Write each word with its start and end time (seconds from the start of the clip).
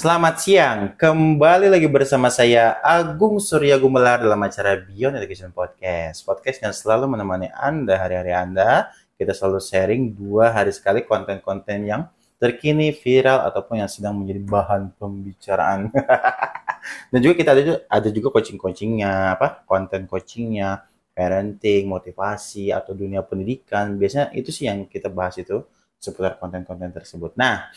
selamat 0.00 0.36
siang. 0.40 0.80
Kembali 0.96 1.68
lagi 1.68 1.84
bersama 1.84 2.32
saya 2.32 2.80
Agung 2.80 3.36
Surya 3.36 3.76
Gumelar 3.76 4.24
dalam 4.24 4.40
acara 4.40 4.80
Beyond 4.80 5.20
Education 5.20 5.52
Podcast. 5.52 6.24
Podcast 6.24 6.64
yang 6.64 6.72
selalu 6.72 7.04
menemani 7.04 7.52
Anda 7.52 8.00
hari-hari 8.00 8.32
Anda. 8.32 8.88
Kita 9.20 9.36
selalu 9.36 9.60
sharing 9.60 10.16
dua 10.16 10.56
hari 10.56 10.72
sekali 10.72 11.04
konten-konten 11.04 11.84
yang 11.84 12.08
terkini, 12.40 12.96
viral, 12.96 13.44
ataupun 13.44 13.84
yang 13.84 13.92
sedang 13.92 14.16
menjadi 14.16 14.40
bahan 14.40 14.96
pembicaraan. 14.96 15.92
Dan 17.12 17.18
juga 17.20 17.36
kita 17.36 17.52
ada, 17.52 17.84
ada 17.84 18.08
juga 18.08 18.40
coaching-coachingnya, 18.40 19.36
apa 19.36 19.68
konten 19.68 20.08
coachingnya, 20.08 20.80
parenting, 21.12 21.84
motivasi, 21.84 22.72
atau 22.72 22.96
dunia 22.96 23.20
pendidikan. 23.20 24.00
Biasanya 24.00 24.32
itu 24.32 24.48
sih 24.48 24.64
yang 24.64 24.88
kita 24.88 25.12
bahas 25.12 25.36
itu 25.36 25.60
seputar 26.00 26.40
konten-konten 26.40 26.88
tersebut. 26.88 27.36
Nah, 27.36 27.68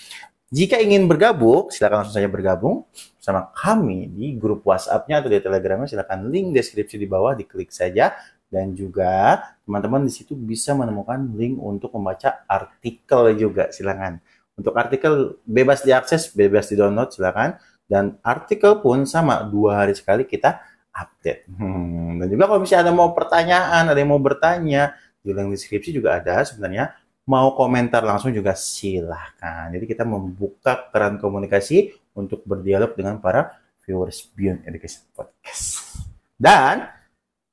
jika 0.53 0.77
ingin 0.77 1.09
bergabung, 1.09 1.73
silakan 1.73 2.05
langsung 2.05 2.21
saja 2.21 2.29
bergabung 2.29 2.85
sama 3.17 3.49
kami 3.57 4.05
di 4.05 4.37
grup 4.37 4.61
WhatsApp-nya 4.61 5.25
atau 5.25 5.29
di 5.33 5.41
Telegramnya. 5.41 5.89
Silakan 5.89 6.29
link 6.29 6.53
deskripsi 6.53 7.01
di 7.01 7.09
bawah 7.09 7.33
diklik 7.33 7.73
saja 7.73 8.13
dan 8.53 8.77
juga 8.77 9.41
teman-teman 9.65 10.05
di 10.05 10.13
situ 10.13 10.37
bisa 10.37 10.77
menemukan 10.77 11.25
link 11.33 11.57
untuk 11.57 11.89
membaca 11.97 12.45
artikel 12.45 13.33
juga. 13.33 13.73
Silakan. 13.73 14.21
Untuk 14.53 14.77
artikel 14.77 15.41
bebas 15.41 15.81
diakses, 15.81 16.29
bebas 16.37 16.69
di 16.69 16.77
download, 16.77 17.09
silakan. 17.09 17.57
Dan 17.89 18.21
artikel 18.21 18.77
pun 18.77 19.09
sama 19.09 19.41
dua 19.49 19.81
hari 19.81 19.97
sekali 19.97 20.29
kita 20.29 20.61
update. 20.93 21.49
Hmm. 21.49 22.21
Dan 22.21 22.29
juga 22.29 22.45
kalau 22.45 22.61
misalnya 22.61 22.93
ada 22.93 22.93
mau 22.93 23.09
pertanyaan, 23.17 23.89
ada 23.89 23.97
yang 23.97 24.13
mau 24.13 24.21
bertanya, 24.21 24.93
di 25.25 25.33
link 25.33 25.49
deskripsi 25.57 25.97
juga 25.97 26.21
ada 26.21 26.45
sebenarnya 26.45 26.93
mau 27.23 27.55
komentar 27.55 28.03
langsung 28.03 28.35
juga 28.35 28.51
silahkan. 28.55 29.71
Jadi 29.71 29.85
kita 29.87 30.03
membuka 30.03 30.91
keran 30.91 31.15
komunikasi 31.19 31.95
untuk 32.13 32.43
berdialog 32.43 32.93
dengan 32.93 33.19
para 33.23 33.63
viewers 33.83 34.27
Beyond 34.35 34.67
Education 34.67 35.03
Podcast. 35.15 35.95
Dan 36.35 36.87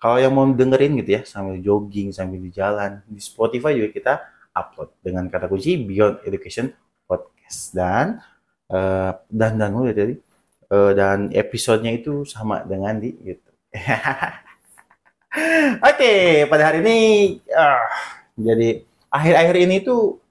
kalau 0.01 0.19
yang 0.19 0.33
mau 0.35 0.47
dengerin 0.49 0.99
gitu 1.03 1.21
ya 1.21 1.23
sambil 1.23 1.61
jogging, 1.63 2.11
sambil 2.11 2.43
di 2.43 2.51
jalan, 2.51 3.05
di 3.07 3.21
Spotify 3.23 3.77
juga 3.79 3.89
kita 3.95 4.15
upload 4.57 4.91
dengan 5.05 5.31
kata 5.31 5.47
kunci 5.47 5.79
Beyond 5.87 6.27
Education 6.27 6.75
Podcast. 7.07 7.71
Dan 7.71 8.19
uh, 8.75 9.13
dan 9.31 9.55
dan 9.55 9.71
udah 9.71 9.95
tadi 9.95 10.15
uh, 10.75 10.93
dan 10.99 11.31
episodenya 11.31 11.95
itu 11.95 12.27
sama 12.27 12.67
dengan 12.67 12.99
di 12.99 13.15
YouTube. 13.23 13.59
Oke, 15.31 15.95
okay, 15.95 16.23
pada 16.51 16.75
hari 16.75 16.83
ini 16.83 16.99
uh, 17.55 17.87
jadi 18.35 18.90
akhir-akhir 19.11 19.57
ini 19.67 19.77
tuh 19.83 20.23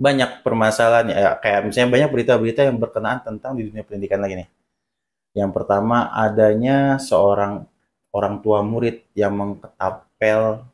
banyak 0.00 0.40
permasalahan 0.40 1.06
ya 1.12 1.30
kayak 1.36 1.68
misalnya 1.68 1.90
banyak 1.92 2.10
berita-berita 2.10 2.60
yang 2.64 2.80
berkenaan 2.80 3.20
tentang 3.20 3.52
di 3.60 3.68
dunia 3.68 3.84
pendidikan 3.84 4.20
lagi 4.24 4.44
nih. 4.44 4.48
Yang 5.36 5.50
pertama 5.54 6.10
adanya 6.10 6.96
seorang 6.96 7.68
orang 8.10 8.34
tua 8.42 8.64
murid 8.64 9.06
yang 9.14 9.36
mengketapel 9.36 10.64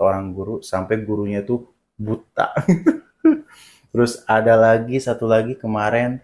seorang 0.00 0.24
guru 0.34 0.64
sampai 0.64 0.96
gurunya 1.04 1.44
tuh 1.44 1.70
buta. 1.94 2.56
Terus 3.92 4.24
ada 4.24 4.56
lagi 4.56 4.96
satu 4.98 5.28
lagi 5.28 5.54
kemarin 5.54 6.18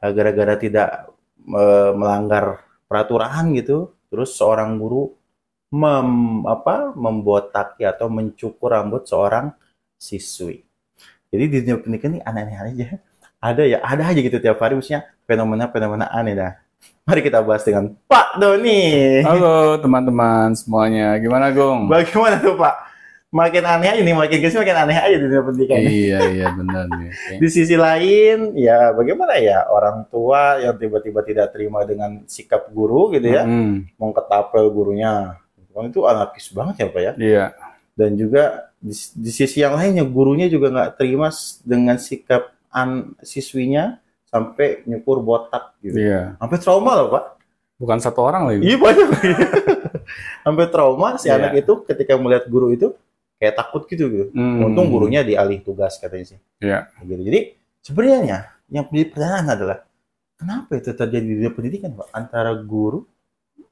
eh, 0.00 0.10
gara-gara 0.14 0.54
tidak 0.54 1.10
melanggar 1.98 2.64
peraturan 2.88 3.52
gitu, 3.52 3.92
terus 4.08 4.32
seorang 4.32 4.80
guru 4.80 5.12
mem, 5.74 6.08
apa, 6.46 6.94
membotaki 6.94 7.82
atau 7.82 8.06
mencukur 8.06 8.70
rambut 8.70 9.02
seorang 9.10 9.50
siswi. 9.98 10.62
Jadi 11.34 11.44
di 11.50 11.56
dunia 11.66 11.82
pendidikan 11.82 12.14
ini 12.14 12.20
aneh-aneh 12.22 12.56
aja. 12.62 12.86
Ada 13.42 13.62
ya, 13.66 13.78
ada 13.82 14.02
aja 14.06 14.20
gitu 14.22 14.38
tiap 14.38 14.62
hari 14.62 14.78
maksudnya 14.78 15.10
fenomena-fenomena 15.26 16.06
aneh 16.14 16.38
dah. 16.38 16.54
Mari 17.04 17.20
kita 17.26 17.42
bahas 17.42 17.66
dengan 17.66 17.90
Pak 18.06 18.38
Doni. 18.38 19.20
Halo 19.26 19.76
teman-teman 19.82 20.54
semuanya. 20.54 21.18
Gimana 21.18 21.50
Gong? 21.50 21.90
Bagaimana 21.90 22.38
tuh 22.38 22.54
Pak? 22.54 22.94
Makin 23.34 23.64
aneh 23.66 23.88
aja 23.90 23.98
nih, 23.98 24.14
makin 24.14 24.38
ke 24.38 24.46
sini 24.46 24.62
makin 24.62 24.78
aneh 24.78 24.94
aja 24.94 25.16
di 25.18 25.26
dunia 25.26 25.42
pendidikan. 25.42 25.78
Iya, 25.82 26.18
iya 26.38 26.46
benar 26.54 26.86
nih. 26.86 27.10
Di 27.42 27.48
sisi 27.50 27.74
lain, 27.74 28.54
ya 28.54 28.94
bagaimana 28.94 29.34
ya 29.42 29.66
orang 29.66 30.06
tua 30.06 30.62
yang 30.62 30.78
tiba-tiba 30.78 31.26
tidak 31.26 31.50
terima 31.50 31.82
dengan 31.82 32.22
sikap 32.30 32.70
guru 32.70 33.10
gitu 33.10 33.26
ya, 33.26 33.42
mm 33.42 33.98
mengketapel 33.98 34.70
gurunya 34.70 35.34
Kan 35.74 35.90
itu 35.90 36.06
anarkis 36.06 36.46
banget 36.54 36.86
ya 36.86 36.86
Pak 36.86 37.02
ya. 37.02 37.12
Iya. 37.18 37.44
Dan 37.98 38.14
juga 38.14 38.70
di, 38.78 38.94
di 38.94 39.30
sisi 39.34 39.58
yang 39.58 39.74
lainnya 39.74 40.06
gurunya 40.06 40.46
juga 40.46 40.70
nggak 40.70 40.90
terima 40.94 41.34
dengan 41.66 41.98
sikap 41.98 42.54
an, 42.70 43.18
siswinya 43.26 43.98
sampai 44.30 44.86
nyukur 44.86 45.18
botak 45.22 45.74
gitu. 45.82 45.98
Iya. 45.98 46.38
Sampai 46.38 46.58
trauma 46.62 46.92
loh 46.98 47.08
Pak. 47.14 47.24
Bukan 47.78 47.98
satu 47.98 48.22
orang 48.22 48.50
lagi. 48.50 48.62
Iya 48.62 48.76
banyak. 48.78 49.08
sampai 50.46 50.64
trauma 50.70 51.18
si 51.18 51.26
iya. 51.26 51.38
anak 51.42 51.58
itu 51.58 51.82
ketika 51.86 52.14
melihat 52.18 52.46
guru 52.46 52.70
itu 52.70 52.94
kayak 53.38 53.54
takut 53.58 53.82
gitu 53.90 54.06
gitu. 54.10 54.24
Hmm. 54.34 54.62
Untung 54.70 54.90
gurunya 54.90 55.26
dialih 55.26 55.62
tugas 55.62 55.98
katanya 55.98 56.34
sih. 56.34 56.38
Iya. 56.62 56.86
Gitu. 57.02 57.22
Jadi 57.26 57.40
sebenarnya 57.82 58.54
yang 58.70 58.86
menjadi 58.90 59.06
pertanyaan 59.10 59.48
adalah 59.54 59.78
kenapa 60.38 60.70
itu 60.78 60.90
terjadi 60.94 61.24
di 61.24 61.34
dunia 61.38 61.52
pendidikan 61.54 61.90
Pak 61.94 62.08
antara 62.14 62.52
guru, 62.58 63.06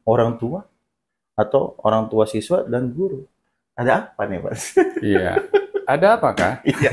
orang 0.06 0.38
tua, 0.38 0.66
atau 1.32 1.76
orang 1.80 2.08
tua 2.12 2.28
siswa 2.28 2.64
dan 2.68 2.92
guru. 2.92 3.24
Ada 3.72 4.12
apa 4.12 4.22
nih, 4.28 4.38
Pak? 4.40 4.54
Iya. 5.12 5.30
Ada 5.88 6.06
apa, 6.20 6.28
Kak? 6.36 6.54
Iya. 6.70 6.92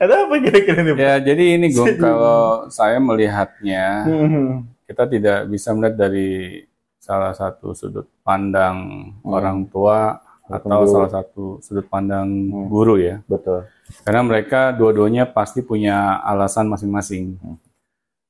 Ada 0.00 0.14
apa 0.26 0.34
kira-kira 0.40 0.80
nih, 0.82 0.94
Pak? 0.96 1.00
Ya, 1.00 1.14
jadi 1.20 1.44
ini, 1.60 1.66
Gong, 1.70 1.94
kalau 2.00 2.66
saya 2.72 2.98
melihatnya, 2.98 4.08
hmm. 4.08 4.48
kita 4.90 5.04
tidak 5.06 5.38
bisa 5.46 5.70
melihat 5.76 6.08
dari 6.08 6.64
salah 7.00 7.32
satu 7.32 7.72
sudut 7.72 8.06
pandang 8.20 9.10
hmm. 9.22 9.28
orang 9.28 9.64
tua 9.70 10.20
atau 10.50 10.82
guru. 10.82 10.90
salah 10.90 11.10
satu 11.10 11.44
sudut 11.62 11.86
pandang 11.86 12.26
hmm. 12.26 12.66
guru 12.66 12.98
ya. 12.98 13.22
Betul. 13.24 13.70
Karena 14.02 14.22
mereka 14.26 14.74
dua-duanya 14.74 15.30
pasti 15.30 15.62
punya 15.62 16.18
alasan 16.26 16.66
masing-masing. 16.66 17.38
Hmm. 17.38 17.56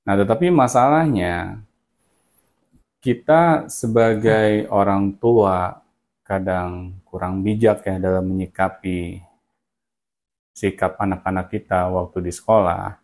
Nah, 0.04 0.15
tetapi 0.16 0.49
masalahnya 0.53 1.60
kita 3.00 3.66
sebagai 3.72 4.69
orang 4.69 5.16
tua 5.16 5.81
kadang 6.21 7.00
kurang 7.09 7.41
bijak 7.41 7.83
ya 7.83 7.97
dalam 7.97 8.28
menyikapi 8.28 9.25
sikap 10.53 11.00
anak-anak 11.00 11.49
kita 11.49 11.88
waktu 11.88 12.28
di 12.28 12.33
sekolah. 12.33 13.00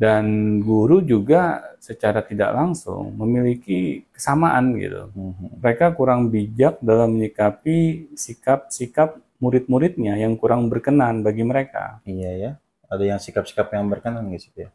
Dan 0.00 0.56
guru 0.64 1.04
juga 1.04 1.60
secara 1.76 2.24
tidak 2.24 2.56
langsung 2.56 3.12
memiliki 3.20 4.04
kesamaan 4.12 4.72
gitu. 4.80 5.12
Mereka 5.60 5.92
kurang 5.92 6.32
bijak 6.32 6.80
dalam 6.80 7.20
menyikapi 7.20 8.08
sikap-sikap 8.16 9.20
murid-muridnya 9.40 10.16
yang 10.16 10.40
kurang 10.40 10.72
berkenan 10.72 11.20
bagi 11.20 11.44
mereka. 11.44 12.00
Iya 12.08 12.30
ya, 12.36 12.50
ada 12.88 13.04
yang 13.04 13.20
sikap-sikap 13.20 13.68
yang 13.76 13.92
berkenan 13.92 14.24
gitu 14.32 14.68
ya. 14.68 14.70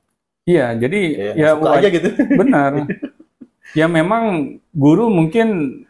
Iya, 0.45 0.65
jadi 0.77 1.01
ya, 1.33 1.57
ya 1.57 1.73
aja 1.73 1.89
gitu. 1.89 2.09
Benar. 2.37 2.85
ya 3.73 3.89
memang 3.89 4.57
guru 4.75 5.09
mungkin 5.09 5.81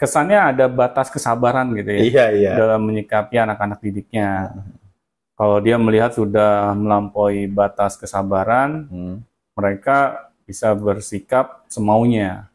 kesannya 0.00 0.56
ada 0.56 0.64
batas 0.64 1.12
kesabaran 1.12 1.76
gitu 1.76 1.92
ya 1.92 2.00
iya, 2.00 2.26
iya. 2.32 2.52
dalam 2.56 2.88
menyikapi 2.88 3.36
anak-anak 3.36 3.84
didiknya. 3.84 4.56
Kalau 5.36 5.60
dia 5.60 5.76
melihat 5.80 6.12
sudah 6.12 6.76
melampaui 6.76 7.48
batas 7.48 7.96
kesabaran, 7.96 8.88
hmm. 8.88 9.16
mereka 9.56 10.28
bisa 10.44 10.72
bersikap 10.76 11.64
semaunya. 11.68 12.48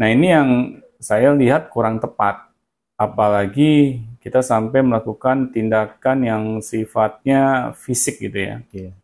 Nah 0.00 0.08
ini 0.08 0.26
yang 0.32 0.48
saya 0.96 1.36
lihat 1.36 1.68
kurang 1.68 2.00
tepat, 2.00 2.48
apalagi 2.96 4.00
kita 4.24 4.40
sampai 4.40 4.80
melakukan 4.80 5.52
tindakan 5.52 6.18
yang 6.24 6.44
sifatnya 6.64 7.74
fisik 7.76 8.22
gitu 8.22 8.38
ya. 8.40 8.56
Yeah. 8.72 8.94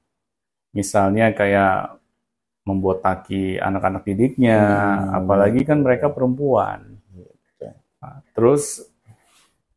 Misalnya 0.73 1.35
kayak 1.35 1.98
membotaki 2.69 3.57
anak-anak 3.57 4.05
didiknya, 4.05 4.61
hmm. 4.61 5.19
apalagi 5.25 5.65
kan 5.65 5.81
mereka 5.81 6.13
perempuan. 6.13 7.01
Nah, 7.99 8.23
terus 8.37 8.87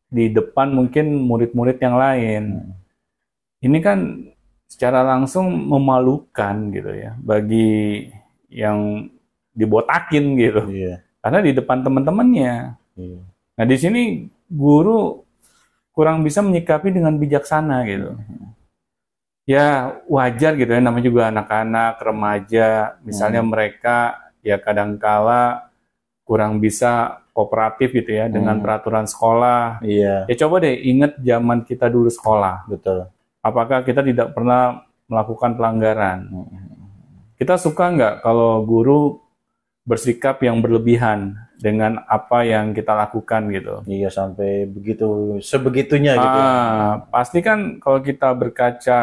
di 0.06 0.30
depan 0.30 0.70
mungkin 0.70 1.24
murid-murid 1.24 1.80
yang 1.80 1.96
lain. 1.96 2.42
Hmm. 2.60 2.72
Ini 3.64 3.78
kan 3.80 3.98
secara 4.68 5.00
langsung 5.04 5.48
memalukan 5.48 6.72
gitu 6.72 6.92
ya 6.92 7.16
bagi 7.18 8.08
yang 8.52 9.08
dibotakin 9.56 10.36
gitu. 10.36 10.62
Yeah. 10.70 10.98
Karena 11.24 11.38
di 11.40 11.52
depan 11.56 11.80
teman-temannya. 11.80 12.54
Yeah. 12.94 13.22
Nah, 13.58 13.64
di 13.64 13.76
sini 13.80 14.02
guru 14.46 15.24
kurang 15.92 16.24
bisa 16.24 16.44
menyikapi 16.44 16.92
dengan 16.92 17.16
bijaksana 17.16 17.84
gitu. 17.88 18.12
Hmm 18.16 18.51
ya 19.42 19.98
wajar 20.06 20.54
gitu 20.54 20.70
ya 20.70 20.80
namanya 20.82 21.06
juga 21.06 21.22
anak-anak 21.30 21.98
remaja 21.98 22.98
misalnya 23.02 23.42
hmm. 23.42 23.50
mereka 23.50 23.96
ya 24.42 24.58
kadangkala 24.58 25.70
kurang 26.22 26.62
bisa 26.62 27.22
kooperatif 27.32 27.92
gitu 27.96 28.12
ya 28.12 28.28
hmm. 28.28 28.34
dengan 28.34 28.56
peraturan 28.60 29.08
sekolah. 29.08 29.80
Iya. 29.82 30.28
Ya 30.28 30.34
coba 30.46 30.62
deh 30.62 30.76
inget 30.84 31.16
zaman 31.18 31.64
kita 31.64 31.88
dulu 31.88 32.12
sekolah. 32.12 32.68
Betul. 32.68 33.08
Apakah 33.42 33.82
kita 33.82 34.04
tidak 34.04 34.36
pernah 34.36 34.86
melakukan 35.10 35.58
pelanggaran. 35.58 36.18
Hmm. 36.30 36.46
Kita 37.38 37.58
suka 37.58 37.90
nggak 37.90 38.14
kalau 38.22 38.62
guru 38.62 39.18
bersikap 39.82 40.38
yang 40.46 40.62
berlebihan 40.62 41.34
dengan 41.58 42.02
apa 42.06 42.46
yang 42.46 42.70
kita 42.74 42.94
lakukan 42.94 43.50
gitu. 43.50 43.82
Iya 43.86 44.10
sampai 44.10 44.66
begitu 44.66 45.38
sebegitunya 45.42 46.14
gitu. 46.18 46.38
Ah, 46.42 47.06
pasti 47.10 47.42
kan 47.42 47.82
kalau 47.82 47.98
kita 48.02 48.34
berkaca 48.34 48.98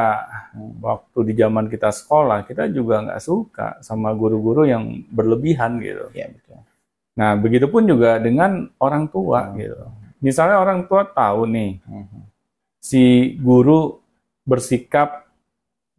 waktu 0.80 1.20
di 1.31 1.34
zaman 1.40 1.68
kita 1.68 1.92
sekolah, 1.92 2.48
kita 2.48 2.72
juga 2.72 3.04
nggak 3.04 3.24
suka 3.24 3.80
sama 3.84 4.12
guru-guru 4.16 4.68
yang 4.68 5.04
berlebihan 5.12 5.80
gitu. 5.84 6.12
Iya 6.16 6.31
betul. 6.31 6.60
Nah, 7.20 7.36
begitupun 7.36 7.84
juga 7.84 8.16
dengan 8.20 8.72
orang 8.80 9.12
tua 9.12 9.52
Hmm. 9.52 9.56
gitu. 9.60 9.84
Misalnya 10.24 10.64
orang 10.64 10.88
tua 10.88 11.04
tahu 11.08 11.48
nih 11.48 11.80
Hmm. 11.84 12.24
si 12.80 13.36
guru 13.40 14.00
bersikap 14.48 15.28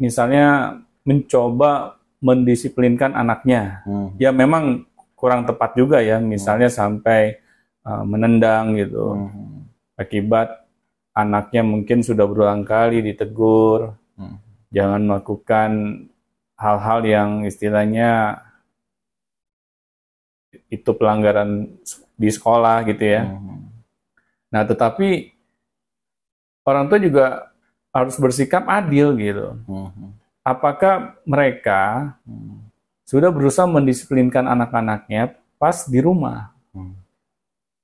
misalnya 0.00 0.80
mencoba 1.04 1.99
mendisiplinkan 2.20 3.16
anaknya. 3.16 3.82
Hmm. 3.88 4.12
Ya 4.20 4.30
memang 4.30 4.84
kurang 5.16 5.44
tepat 5.48 5.76
juga 5.76 6.00
ya, 6.00 6.20
misalnya 6.20 6.68
sampai 6.68 7.40
uh, 7.84 8.04
menendang 8.04 8.76
gitu. 8.76 9.16
Hmm. 9.16 9.68
Akibat 9.96 10.64
anaknya 11.16 11.60
mungkin 11.64 12.00
sudah 12.00 12.24
berulang 12.24 12.64
kali 12.64 13.02
ditegur, 13.04 13.96
Hmm. 14.20 14.36
jangan 14.68 15.00
melakukan 15.00 15.70
hal-hal 16.60 17.00
yang 17.08 17.30
istilahnya 17.48 18.36
itu 20.68 20.90
pelanggaran 20.92 21.72
di 22.20 22.28
sekolah 22.28 22.84
gitu 22.84 23.00
ya. 23.00 23.24
Hmm. 23.24 23.72
Nah, 24.52 24.62
tetapi 24.68 25.32
orang 26.68 26.84
tua 26.92 27.00
juga 27.00 27.26
harus 27.96 28.14
bersikap 28.20 28.68
adil 28.68 29.16
gitu. 29.16 29.56
Hmm. 29.64 30.19
Apakah 30.40 31.20
mereka 31.22 32.14
Hmm. 32.24 32.64
sudah 33.04 33.28
berusaha 33.28 33.68
mendisiplinkan 33.68 34.48
anak-anaknya 34.48 35.36
pas 35.60 35.84
di 35.84 36.00
rumah? 36.00 36.56
Hmm. 36.72 36.96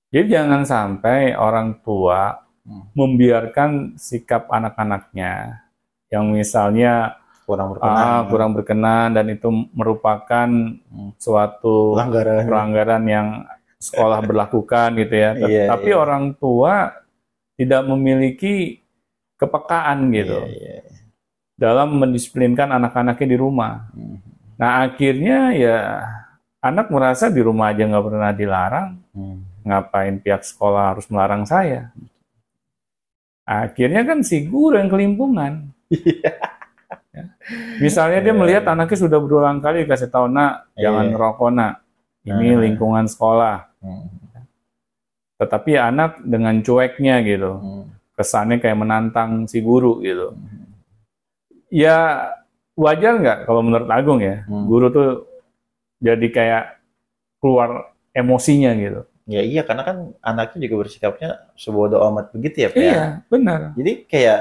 Jadi 0.08 0.32
jangan 0.32 0.62
sampai 0.64 1.36
orang 1.36 1.84
tua 1.84 2.40
Hmm. 2.64 2.88
membiarkan 2.96 3.70
sikap 3.94 4.48
anak-anaknya 4.48 5.62
yang 6.08 6.32
misalnya 6.32 7.14
kurang 7.44 7.76
berkenan. 7.76 7.94
ah, 7.94 8.20
kurang 8.26 8.50
berkenan 8.52 9.08
dan 9.12 9.26
itu 9.28 9.46
merupakan 9.70 10.48
Hmm. 10.50 11.10
suatu 11.14 11.94
pelanggaran. 11.94 12.42
pelanggaran 12.48 13.04
yang 13.06 13.28
sekolah 13.76 14.18
berlakukan 14.20 14.96
gitu 14.96 15.14
ya. 15.14 15.30
Tet- 15.36 15.46
Iya, 15.52 15.64
Tapi 15.70 15.90
iya. 15.92 16.00
orang 16.00 16.34
tua 16.34 16.90
tidak 17.54 17.84
memiliki 17.84 18.80
kepekaan 19.36 20.08
gitu 20.10 20.40
Iya, 20.42 20.48
iya. 20.48 20.85
Dalam 21.56 21.96
mendisiplinkan 21.96 22.68
anak-anaknya 22.68 23.26
di 23.32 23.38
rumah. 23.40 23.88
Hmm. 23.96 24.20
Nah 24.60 24.84
akhirnya 24.84 25.52
ya 25.56 25.78
anak 26.60 26.92
merasa 26.92 27.32
di 27.32 27.40
rumah 27.40 27.72
aja 27.72 27.88
nggak 27.88 28.04
pernah 28.04 28.32
dilarang, 28.36 28.88
Hmm. 29.16 29.40
ngapain 29.64 30.20
pihak 30.20 30.44
sekolah 30.44 30.92
harus 30.94 31.08
melarang 31.08 31.48
saya? 31.48 31.90
Akhirnya 33.46 34.02
kan 34.04 34.20
si 34.20 34.44
guru 34.44 34.76
yang 34.76 34.90
kelimpungan. 34.92 35.70
Ya. 35.86 36.34
Misalnya 37.80 38.20
dia 38.20 38.34
Iya, 38.34 38.40
melihat 38.42 38.64
iya. 38.68 38.72
anaknya 38.76 38.98
sudah 39.00 39.16
berulang 39.16 39.62
kali 39.64 39.88
dikasih 39.88 40.12
tahu 40.12 40.28
nak 40.28 40.68
jangan 40.76 41.08
Iya. 41.08 41.12
ngerokok 41.16 41.50
nak, 41.54 41.74
ini 42.28 42.48
Nah. 42.52 42.60
lingkungan 42.60 43.06
sekolah. 43.08 43.56
Hmm. 43.80 44.04
Tetapi 45.40 45.72
anak 45.80 46.20
dengan 46.20 46.60
cueknya 46.60 47.24
gitu, 47.24 47.56
kesannya 48.12 48.60
kayak 48.60 48.76
menantang 48.76 49.48
si 49.48 49.64
guru 49.64 50.04
gitu. 50.04 50.36
Ya 51.68 52.30
wajar 52.74 53.18
nggak 53.18 53.38
kalau 53.44 53.60
menurut 53.60 53.88
Agung 53.88 54.20
ya, 54.20 54.44
Hmm. 54.46 54.66
guru 54.66 54.86
tuh 54.88 55.08
jadi 55.98 56.26
kayak 56.28 56.64
keluar 57.38 57.90
emosinya 58.12 58.70
gitu. 58.74 59.02
Ya 59.26 59.42
iya 59.42 59.66
karena 59.66 59.82
kan 59.82 59.96
anaknya 60.22 60.70
juga 60.70 60.86
bersikapnya 60.86 61.50
sebodoh 61.58 61.98
amat 62.06 62.30
begitu 62.30 62.62
ya 62.62 62.68
Pak. 62.70 62.76
ya? 62.76 62.84
Iya, 62.86 63.02
benar. 63.26 63.60
Jadi 63.74 63.92
kayak 64.06 64.40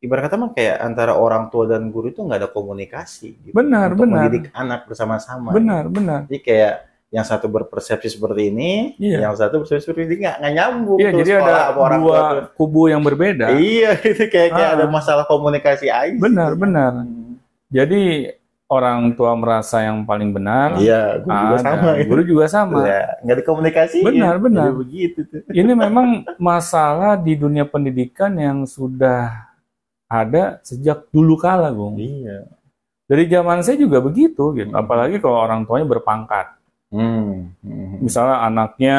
ibarat 0.00 0.22
kata 0.24 0.36
mah 0.38 0.50
kayak 0.54 0.76
antara 0.78 1.12
orang 1.12 1.50
tua 1.50 1.66
dan 1.66 1.90
guru 1.90 2.08
itu 2.08 2.22
nggak 2.22 2.38
ada 2.38 2.48
komunikasi 2.48 3.34
gitu. 3.42 3.52
Benar, 3.52 3.92
untuk 3.92 4.06
benar. 4.06 4.14
mendidik 4.30 4.54
anak 4.54 4.86
bersama-sama. 4.86 5.50
Benar, 5.50 5.90
benar. 5.90 6.20
Jadi 6.30 6.38
kayak 6.40 6.74
yang 7.10 7.26
satu 7.26 7.50
berpersepsi 7.50 8.06
seperti 8.06 8.54
ini, 8.54 8.94
Iya. 8.96 9.26
yang 9.26 9.34
satu 9.34 9.58
berpersepsi 9.58 9.82
seperti 9.82 10.02
ini 10.06 10.14
nggak 10.22 10.36
nggak 10.38 10.54
nyambung 10.54 10.98
Iya, 10.98 11.10
tuh 11.10 11.18
jadi 11.18 11.30
ada 11.36 11.54
orang 11.74 12.00
dua 12.00 12.10
tua 12.14 12.20
tuh. 12.30 12.42
kubu 12.54 12.82
yang 12.86 13.02
berbeda. 13.02 13.46
Iya, 13.52 13.90
itu 14.14 14.24
kayak 14.26 14.50
kayak 14.54 14.70
Ah. 14.70 14.76
ada 14.78 14.86
masalah 14.86 15.24
komunikasi 15.26 15.90
aja. 15.90 16.14
Benar, 16.14 16.54
benar. 16.54 16.92
Hmm. 17.02 17.34
Jadi 17.66 18.30
orang 18.70 19.10
tua 19.12 19.34
merasa 19.34 19.82
yang 19.82 20.06
paling 20.06 20.30
benar. 20.30 20.78
Iya, 20.78 21.18
guru 21.18 21.34
juga 21.34 21.50
ada. 21.50 21.66
sama. 21.66 21.90
gitu. 21.90 22.06
Guru 22.14 22.22
juga 22.22 22.44
sama. 22.46 22.78
Ya, 22.86 23.02
nggak 23.20 23.36
dikomunikasi. 23.42 23.98
Benar, 24.00 24.34
benar. 24.38 24.64
Jadi 24.70 24.78
begitu 24.78 25.18
tuh. 25.26 25.40
Ini 25.58 25.72
memang 25.74 26.06
masalah 26.38 27.18
di 27.18 27.34
dunia 27.34 27.66
pendidikan 27.66 28.30
yang 28.34 28.62
sudah 28.64 29.50
ada 30.06 30.62
sejak 30.62 31.10
dulu 31.10 31.34
kala, 31.34 31.74
Bung. 31.74 31.98
Iya. 31.98 32.46
Dari 33.06 33.26
zaman 33.26 33.66
saya 33.66 33.74
juga 33.74 33.98
begitu, 33.98 34.54
gitu. 34.54 34.70
Hmm. 34.70 34.78
Apalagi 34.78 35.18
kalau 35.18 35.42
orang 35.42 35.66
tuanya 35.66 35.90
berpangkat. 35.90 36.59
Hmm. 36.90 37.54
Hmm. 37.62 38.02
Misalnya 38.02 38.36
anaknya 38.42 38.96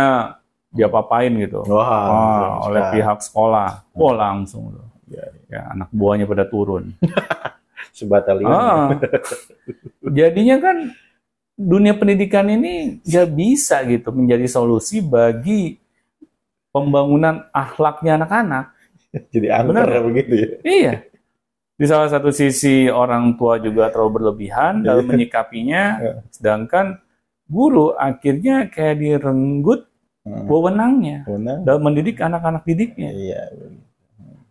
diapa-apain 0.72 1.32
gitu. 1.36 1.68
Wah, 1.68 1.84
Wah, 1.84 2.52
oleh 2.72 2.84
pihak 2.96 3.20
sekolah. 3.20 3.84
Oh, 3.92 4.16
langsung 4.16 4.72
tuh. 4.72 4.88
Iya, 5.12 5.26
Ya, 5.52 5.62
anak 5.76 5.92
buahnya 5.92 6.24
pada 6.24 6.48
turun. 6.48 6.96
sebatalion. 7.98 8.48
Ah. 8.48 8.96
Jadinya 10.02 10.58
kan 10.64 10.78
dunia 11.60 11.92
pendidikan 11.94 12.48
ini 12.48 13.04
nggak 13.04 13.28
bisa 13.36 13.84
gitu 13.86 14.10
menjadi 14.16 14.48
solusi 14.48 15.04
bagi 15.04 15.76
pembangunan 16.72 17.46
akhlaknya 17.52 18.16
anak-anak. 18.16 18.66
Jadi 19.36 19.48
angker 19.52 19.76
Benar. 19.92 20.04
begitu 20.08 20.34
ya. 20.34 20.48
Iya. 20.64 20.94
Di 21.76 21.86
salah 21.90 22.08
satu 22.08 22.32
sisi 22.32 22.88
orang 22.88 23.36
tua 23.36 23.60
juga 23.60 23.92
terlalu 23.92 24.24
berlebihan 24.24 24.86
dalam 24.86 25.04
Iya. 25.04 25.10
menyikapinya, 25.12 25.84
Iya. 26.00 26.14
sedangkan 26.32 26.96
guru 27.52 27.92
akhirnya 28.00 28.72
kayak 28.72 28.96
direnggut 28.98 29.82
Hmm. 30.22 30.46
wewenangnya 30.46 31.26
Benar. 31.26 31.66
dalam 31.66 31.82
mendidik 31.82 32.22
anak-anak 32.22 32.62
didiknya. 32.62 33.10
Iya. 33.10 33.42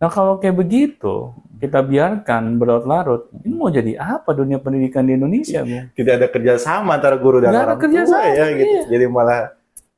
Nah 0.03 0.11
kalau 0.11 0.43
kayak 0.43 0.59
begitu, 0.59 1.31
kita 1.63 1.79
biarkan 1.79 2.59
berlarut-larut, 2.59 3.31
ini 3.47 3.55
mau 3.55 3.71
jadi 3.71 3.95
apa 3.95 4.35
dunia 4.35 4.59
pendidikan 4.59 5.07
di 5.07 5.15
Indonesia, 5.15 5.63
Bu? 5.63 5.95
Tidak 5.95 6.11
ada 6.19 6.27
kerjasama 6.27 6.99
antara 6.99 7.15
guru 7.23 7.39
dan 7.39 7.55
ada 7.55 7.71
orang 7.71 7.79
tua 7.79 7.83
kerjasama, 7.87 8.35
ya 8.35 8.47
gitu. 8.51 8.67
iya. 8.67 8.83
Jadi 8.91 9.05
malah 9.07 9.41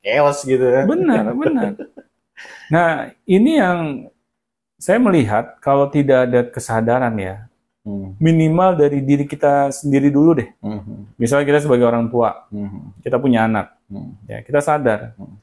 chaos 0.05 0.39
gitu 0.45 0.61
ya. 0.61 0.85
Benar, 0.85 1.25
benar. 1.41 1.73
Nah, 2.69 2.89
ini 3.25 3.53
yang 3.57 3.79
saya 4.77 5.01
melihat 5.01 5.57
kalau 5.65 5.89
tidak 5.89 6.29
ada 6.29 6.41
kesadaran 6.53 7.17
ya, 7.17 7.49
Hmm. 7.83 8.15
minimal 8.23 8.79
dari 8.79 9.03
diri 9.03 9.27
kita 9.27 9.75
sendiri 9.75 10.07
dulu 10.07 10.39
deh. 10.39 10.55
Hmm. 10.63 11.11
Misalnya 11.19 11.43
kita 11.51 11.67
sebagai 11.67 11.83
orang 11.83 12.07
tua, 12.07 12.47
Hmm. 12.47 12.95
kita 13.03 13.19
punya 13.19 13.43
anak, 13.51 13.75
Hmm. 13.91 14.15
ya 14.31 14.39
kita 14.39 14.63
sadar. 14.63 15.19
Hmm. 15.19 15.35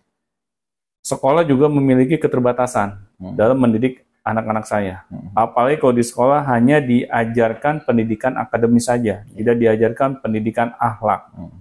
Sekolah 1.03 1.43
juga 1.43 1.67
memiliki 1.67 2.15
keterbatasan 2.15 2.95
Hmm. 3.19 3.35
dalam 3.35 3.59
mendidik 3.59 4.07
anak-anak 4.23 4.63
saya. 4.63 5.03
Hmm. 5.11 5.35
Apalagi 5.35 5.83
kalau 5.83 5.91
di 5.91 5.99
sekolah 5.99 6.47
hanya 6.47 6.79
diajarkan 6.79 7.83
pendidikan 7.83 8.39
akademis 8.39 8.87
saja, 8.87 9.27
tidak 9.35 9.55
diajarkan 9.59 10.23
pendidikan 10.23 10.71
akhlak. 10.79 11.27
Hmm. 11.35 11.51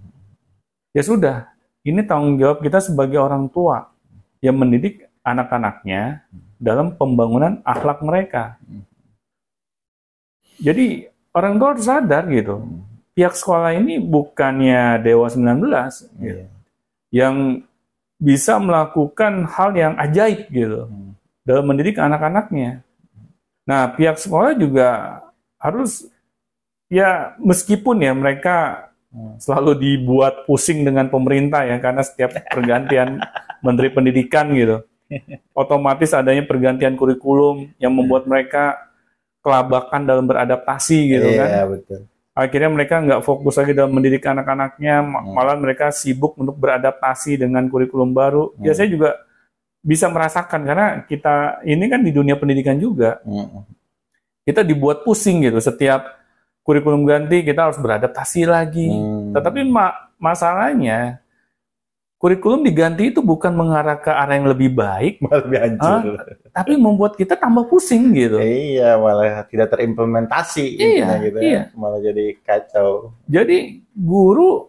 Ya 0.94 1.02
sudah, 1.02 1.50
ini 1.82 2.06
tanggung 2.06 2.38
jawab 2.38 2.62
kita 2.62 2.78
sebagai 2.78 3.18
orang 3.18 3.50
tua 3.50 3.90
yang 4.38 4.54
mendidik 4.54 5.11
anak-anaknya 5.26 6.23
dalam 6.58 6.94
pembangunan 6.94 7.58
akhlak 7.66 7.99
mereka. 8.02 8.62
Jadi 10.59 11.07
orang 11.33 11.55
tua 11.57 11.69
harus 11.75 11.87
sadar 11.87 12.27
gitu. 12.29 12.62
Pihak 13.15 13.35
sekolah 13.35 13.75
ini 13.75 13.99
bukannya 13.99 15.03
Dewa 15.03 15.27
19 15.27 16.07
gitu, 16.19 16.43
Iya. 16.43 16.47
yang 17.11 17.62
bisa 18.19 18.59
melakukan 18.59 19.47
hal 19.47 19.71
yang 19.75 19.95
ajaib 19.99 20.47
gitu 20.50 20.87
Hmm. 20.87 21.15
dalam 21.47 21.67
mendidik 21.67 21.99
anak-anaknya. 21.99 22.83
Nah, 23.62 23.91
pihak 23.95 24.19
sekolah 24.19 24.55
juga 24.59 25.19
harus 25.59 26.07
ya 26.91 27.35
meskipun 27.38 28.03
ya 28.03 28.15
mereka 28.15 28.87
Hmm. 29.09 29.35
selalu 29.41 29.73
dibuat 29.79 30.45
pusing 30.47 30.83
dengan 30.85 31.11
pemerintah 31.11 31.65
ya 31.65 31.79
karena 31.79 32.03
setiap 32.03 32.35
pergantian 32.50 33.19
menteri 33.67 33.91
pendidikan 33.91 34.50
gitu. 34.55 34.83
Otomatis 35.57 36.12
adanya 36.12 36.45
pergantian 36.45 36.95
kurikulum 36.95 37.73
yang 37.81 37.97
membuat 37.97 38.29
mereka 38.29 38.77
kelabakan 39.49 40.05
dalam 40.05 40.28
beradaptasi 40.28 40.99
gitu 41.09 41.28
kan. 41.33 41.49
Iya, 41.49 41.64
betul. 41.64 42.00
Akhirnya 42.38 42.71
mereka 42.71 43.02
nggak 43.02 43.25
fokus 43.26 43.59
lagi 43.59 43.75
dalam 43.75 43.90
mendidik 43.97 44.23
anak-anaknya, 44.23 45.02
Hmm. 45.02 45.35
malah 45.35 45.57
mereka 45.59 45.90
sibuk 45.90 46.38
untuk 46.38 46.55
beradaptasi 46.55 47.40
dengan 47.40 47.67
kurikulum 47.67 48.12
baru. 48.14 48.52
Ya 48.61 48.71
Hmm. 48.71 48.78
saya 48.78 48.88
juga 48.93 49.11
bisa 49.83 50.07
merasakan 50.12 50.61
karena 50.62 50.87
kita 51.09 51.64
ini 51.64 51.85
kan 51.88 52.05
di 52.05 52.12
dunia 52.12 52.37
pendidikan 52.38 52.76
juga 52.78 53.19
Hmm. 53.25 53.64
kita 54.45 54.62
dibuat 54.62 55.02
pusing 55.02 55.43
gitu 55.49 55.59
setiap 55.59 56.14
kurikulum 56.62 57.09
ganti, 57.09 57.40
kita 57.43 57.73
harus 57.73 57.81
beradaptasi 57.81 58.45
lagi. 58.45 58.87
Hmm. 58.87 59.33
Tetapi 59.33 59.64
ma 59.67 59.90
masalahnya 60.21 61.19
kurikulum 62.19 62.67
diganti 62.67 63.09
itu 63.09 63.23
bukan 63.23 63.55
mengarah 63.55 63.95
ke 63.95 64.11
arah 64.11 64.35
yang 64.35 64.51
lebih 64.51 64.75
baik, 64.75 65.19
malah 65.23 65.39
lebih 65.41 65.59
hancur. 65.63 66.03
tapi 66.51 66.75
membuat 66.75 67.15
kita 67.15 67.39
tambah 67.39 67.71
pusing 67.71 68.11
gitu. 68.11 68.43
Iya, 68.43 68.99
malah 68.99 69.47
tidak 69.47 69.71
terimplementasi 69.71 70.67
Iya, 70.75 71.07
gitu 71.23 71.39
ya. 71.39 71.47
iya. 71.47 71.63
Malah 71.73 72.03
jadi 72.03 72.35
kacau. 72.43 73.15
Jadi 73.25 73.87
guru 73.95 74.67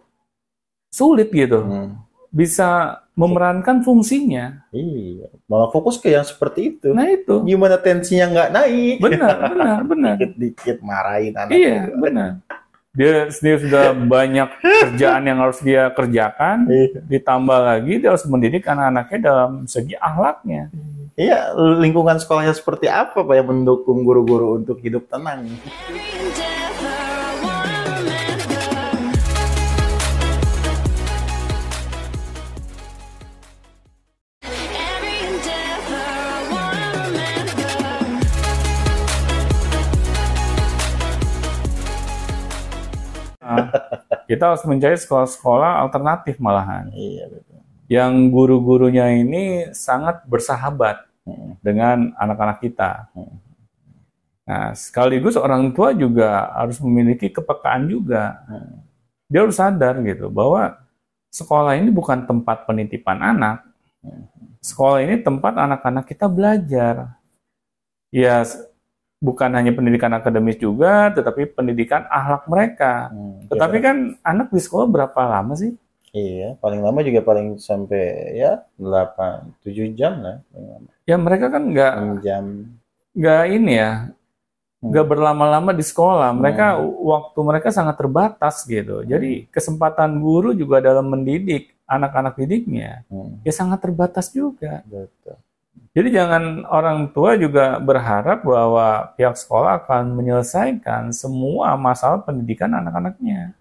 sulit 0.88 1.30
gitu, 1.30 1.62
Hmm. 1.62 1.98
bisa 2.30 3.02
memerankan 3.14 3.82
fungsinya. 3.82 4.70
Iya, 4.70 5.28
malah 5.44 5.68
fokus 5.70 5.98
ke 5.98 6.08
yang 6.08 6.24
seperti 6.24 6.78
itu. 6.78 6.94
Nah 6.94 7.10
itu, 7.10 7.42
Gimana 7.44 7.76
tensinya 7.76 8.30
nggak 8.30 8.50
naik? 8.54 8.96
benar, 9.02 9.36
benar, 9.52 9.78
benar. 9.84 10.14
Dikit-dikit 10.16 10.78
marahin 10.80 11.34
anak. 11.34 11.52
Iya, 11.52 11.90
benar. 11.94 12.30
Dia 13.00 13.32
sendiri 13.32 13.64
sudah 13.64 13.96
banyak 13.96 14.60
kerjaan 14.60 15.24
yang 15.24 15.40
harus 15.40 15.64
dia 15.64 15.88
kerjakan, 15.96 16.68
Iya. 16.68 17.00
ditambah 17.08 17.60
lagi 17.64 17.96
dia 18.04 18.12
harus 18.12 18.28
mendidik 18.28 18.68
anak-anaknya 18.68 19.20
dalam 19.24 19.52
segi 19.72 19.96
akhlaknya. 19.96 20.68
Iya, 21.16 21.56
lingkungan 21.56 22.20
sekolahnya 22.20 22.52
seperti 22.52 22.92
apa 22.92 23.24
Pak 23.24 23.36
yang 23.40 23.48
mendukung 23.56 24.04
guru-guru 24.04 24.60
untuk 24.60 24.84
hidup 24.84 25.08
tenang? 25.08 25.48
Kita 44.30 44.54
harus 44.54 44.62
mencari 44.70 44.94
sekolah-sekolah 44.94 45.82
alternatif 45.82 46.38
malahan, 46.38 46.94
Iya, 46.94 47.26
betul. 47.34 47.58
yang 47.90 48.14
guru-gurunya 48.30 49.10
ini 49.10 49.74
sangat 49.74 50.22
bersahabat 50.30 51.10
Hmm. 51.26 51.58
dengan 51.66 52.14
anak-anak 52.18 52.62
kita. 52.62 53.10
Nah, 54.50 54.74
sekaligus 54.74 55.38
orang 55.38 55.70
tua 55.74 55.94
juga 55.94 56.50
harus 56.58 56.82
memiliki 56.82 57.30
kepekaan 57.30 57.86
juga. 57.86 58.42
Hmm. 58.50 58.82
Dia 59.30 59.46
harus 59.46 59.58
sadar 59.58 60.02
gitu 60.02 60.30
bahwa 60.34 60.74
sekolah 61.30 61.78
ini 61.78 61.94
bukan 61.94 62.26
tempat 62.26 62.66
penitipan 62.66 63.22
anak. 63.22 63.62
Sekolah 64.58 65.06
ini 65.06 65.22
tempat 65.22 65.54
anak-anak 65.54 66.10
kita 66.10 66.26
belajar. 66.26 67.14
Ya, 68.10 68.42
bukan 69.20 69.52
hanya 69.52 69.72
pendidikan 69.72 70.12
akademis 70.12 70.56
juga, 70.56 71.12
tetapi 71.12 71.52
pendidikan 71.52 72.08
akhlak 72.08 72.48
mereka. 72.48 73.12
Hmm, 73.12 73.46
Tetapi 73.48 73.78
kira- 73.78 73.86
kan 73.86 73.98
anak 74.24 74.48
di 74.50 74.60
sekolah 74.60 74.88
berapa 74.88 75.20
lama 75.22 75.54
sih? 75.54 75.76
iya, 76.10 76.58
paling 76.58 76.82
lama 76.82 77.06
juga 77.06 77.22
paling 77.22 77.62
sampai 77.62 78.02
ya 78.34 78.66
8 78.74 79.54
7 79.62 79.94
jam 79.94 80.18
lah, 80.18 80.42
paling 80.50 80.68
lama. 80.68 80.88
Ya 81.04 81.16
mereka 81.16 81.46
kan 81.48 81.64
nggak 81.68 81.94
6 81.94 82.18
jam. 82.20 82.44
nggak 83.12 83.44
ini 83.52 83.74
ya, 83.76 83.92
Hmm. 84.80 84.90
nggak 84.90 85.06
berlama-lama 85.06 85.70
di 85.70 85.84
sekolah. 85.84 86.32
Mereka 86.32 86.80
waktu 86.82 87.40
mereka 87.44 87.70
sangat 87.70 88.00
terbatas 88.00 88.64
gitu. 88.64 89.04
Jadi 89.04 89.46
kesempatan 89.48 90.18
guru 90.18 90.56
juga 90.56 90.80
dalam 90.80 91.06
mendidik 91.06 91.76
anak-anak 91.84 92.38
didiknya 92.38 93.04
Hmm, 93.06 93.44
ya 93.44 93.52
sangat 93.52 93.84
terbatas 93.84 94.32
juga. 94.32 94.82
betul. 94.88 95.36
Jadi 95.90 96.10
jangan 96.14 96.70
orang 96.70 97.10
tua 97.10 97.34
juga 97.34 97.82
berharap 97.82 98.46
bahwa 98.46 99.10
pihak 99.18 99.34
sekolah 99.34 99.84
akan 99.84 100.14
menyelesaikan 100.14 101.10
semua 101.10 101.74
masalah 101.76 102.22
pendidikan 102.22 102.70
anak-anaknya. 102.78 103.58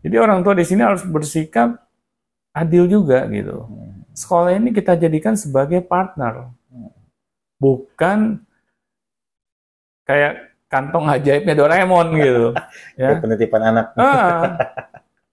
Jadi 0.00 0.16
orang 0.22 0.46
tua 0.46 0.54
di 0.54 0.62
sini 0.62 0.86
harus 0.86 1.02
bersikap 1.02 1.74
adil 2.54 2.86
juga 2.86 3.26
gitu. 3.26 3.66
Sekolah 4.14 4.54
ini 4.54 4.70
kita 4.70 4.94
jadikan 4.94 5.34
sebagai 5.34 5.82
partner, 5.82 6.54
bukan 7.58 8.40
kayak 10.06 10.54
kantong 10.70 11.10
ajaibnya 11.10 11.54
Doraemon 11.58 12.08
gitu. 12.22 12.46
Ya. 13.00 13.20
Penitipan 13.20 13.62
anak. 13.74 13.86
Ah. 13.98 14.56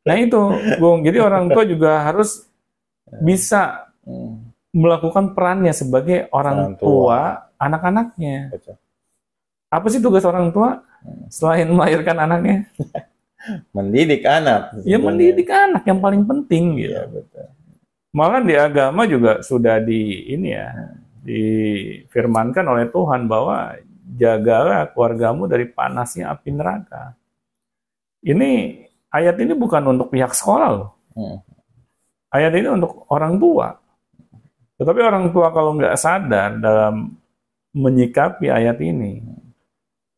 Nah 0.04 0.16
itu, 0.20 0.42
Bung. 0.84 1.00
Jadi 1.06 1.16
orang 1.24 1.48
tua 1.48 1.64
juga 1.64 2.04
harus 2.04 2.44
bisa 3.24 3.88
Hmm, 4.04 4.52
melakukan 4.74 5.38
perannya 5.38 5.72
sebagai 5.72 6.28
Orang 6.34 6.58
orang 6.58 6.74
tua. 6.82 6.90
tua 6.90 7.20
anak-anaknya. 7.62 8.50
betul. 8.52 8.76
Apa 9.70 9.86
sih 9.90 10.02
tugas 10.02 10.26
orang 10.26 10.50
tua 10.54 10.82
selain 11.30 11.70
melahirkan 11.70 12.18
anaknya? 12.18 12.66
Mendidik 13.76 14.24
anak. 14.24 14.72
Ya 14.82 14.98
sebenarnya. 14.98 14.98
mendidik 15.04 15.50
anak 15.52 15.84
yang 15.84 16.00
paling 16.00 16.24
penting 16.24 16.64
gitu. 16.80 16.96
Iya, 16.96 17.04
betul. 17.12 17.46
Malah 18.14 18.42
di 18.46 18.56
agama 18.56 19.04
juga 19.04 19.42
sudah 19.44 19.84
di 19.84 20.32
ini 20.32 20.54
ya, 20.56 20.70
difirmankan 21.26 22.64
oleh 22.64 22.88
Tuhan 22.88 23.28
bahwa 23.28 23.76
jagalah 24.16 24.88
keluargamu 24.96 25.50
dari 25.52 25.68
panasnya 25.68 26.32
api 26.32 26.56
neraka. 26.56 27.18
Ini 28.24 28.80
ayat 29.12 29.36
ini 29.44 29.52
bukan 29.58 29.92
untuk 29.92 30.08
pihak 30.14 30.32
sekolah 30.32 30.70
loh. 30.72 30.90
Hmm. 31.12 31.44
Ayat 32.32 32.54
ini 32.56 32.72
untuk 32.72 33.04
orang 33.12 33.36
tua. 33.36 33.83
Tetapi 34.84 35.00
orang 35.00 35.32
tua 35.32 35.48
kalau 35.56 35.72
nggak 35.74 35.96
sadar 35.96 36.60
dalam 36.60 37.16
menyikapi 37.72 38.52
ayat 38.52 38.84
ini, 38.84 39.24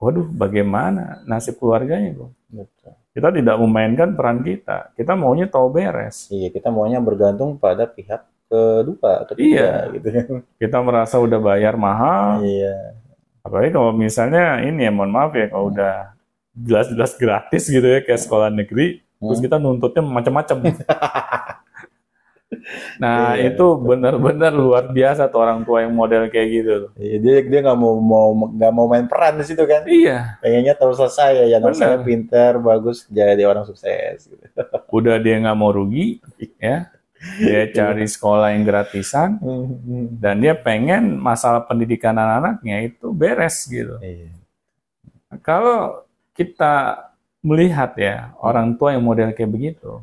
waduh 0.02 0.26
bagaimana 0.26 1.22
nasib 1.24 1.62
keluarganya? 1.62 2.18
Betul. 2.50 2.98
Kita 3.14 3.30
tidak 3.30 3.56
memainkan 3.62 4.18
peran 4.18 4.42
kita. 4.42 4.90
Kita 4.98 5.14
maunya 5.14 5.46
tahu 5.46 5.70
beres. 5.70 6.28
Iya, 6.28 6.50
kita 6.50 6.68
maunya 6.68 6.98
bergantung 6.98 7.56
pada 7.56 7.86
pihak 7.86 8.26
kedua, 8.50 9.24
ketiga 9.30 9.46
Iya. 9.46 9.72
gitu. 9.96 10.08
Kita 10.62 10.78
merasa 10.82 11.16
udah 11.22 11.40
bayar 11.40 11.78
mahal, 11.78 12.42
Iya. 12.44 12.98
Apalagi 13.40 13.72
kalau 13.72 13.94
misalnya 13.94 14.58
ini 14.60 14.84
ya 14.84 14.92
mohon 14.92 15.14
maaf 15.14 15.32
ya 15.38 15.46
kalau 15.48 15.70
udah 15.70 16.18
jelas-jelas 16.52 17.14
gratis 17.14 17.70
gitu 17.70 17.86
ya 17.86 18.02
kayak 18.02 18.18
sekolah 18.18 18.50
negeri, 18.50 19.06
terus 19.22 19.38
Hmm. 19.38 19.46
kita 19.46 19.56
nuntutnya 19.62 20.02
macam-macam. 20.02 20.58
nah 22.98 23.34
Iya, 23.34 23.54
itu 23.54 23.66
benar-benar 23.78 24.50
luar 24.52 24.90
biasa 24.90 25.30
tuh 25.30 25.40
orang 25.40 25.62
tua 25.62 25.86
yang 25.86 25.94
model 25.94 26.28
kayak 26.28 26.48
gitu. 26.50 26.72
tuh. 26.86 26.92
Iya, 26.98 27.16
dia 27.22 27.36
dia 27.46 27.60
nggak 27.62 27.78
mau 27.78 27.94
mau 27.98 28.28
nggak 28.50 28.72
mau 28.74 28.86
main 28.86 29.06
peran 29.06 29.38
di 29.38 29.46
situ 29.46 29.64
kan. 29.64 29.86
Iya, 29.86 30.42
Pengennya 30.42 30.74
tahu 30.74 30.92
selesai 30.92 31.46
ya, 31.46 31.58
Benar. 31.62 31.74
saya 31.74 31.98
pintar, 32.00 32.58
bagus, 32.58 33.06
jadi 33.08 33.44
orang 33.44 33.64
sukses 33.64 34.26
gitu. 34.26 34.42
udah 34.98 35.16
dia 35.18 35.38
nggak 35.38 35.58
mau 35.58 35.70
rugi, 35.70 36.18
ya, 36.58 36.90
dia 37.38 37.62
cari 37.70 38.06
sekolah 38.06 38.54
yang 38.54 38.64
gratisan 38.64 39.38
Hmm. 39.42 40.18
dan 40.18 40.40
dia 40.40 40.54
pengen 40.54 41.16
masalah 41.16 41.64
pendidikan 41.64 42.14
anak-anaknya 42.14 42.90
itu 42.90 43.14
beres 43.14 43.66
gitu. 43.66 43.98
Iya. 44.00 44.34
Kalau 45.42 46.06
kita 46.32 47.06
melihat 47.42 47.94
ya 47.96 48.34
orang 48.42 48.74
tua 48.74 48.96
yang 48.96 49.04
model 49.04 49.30
kayak 49.32 49.52
begitu, 49.52 50.02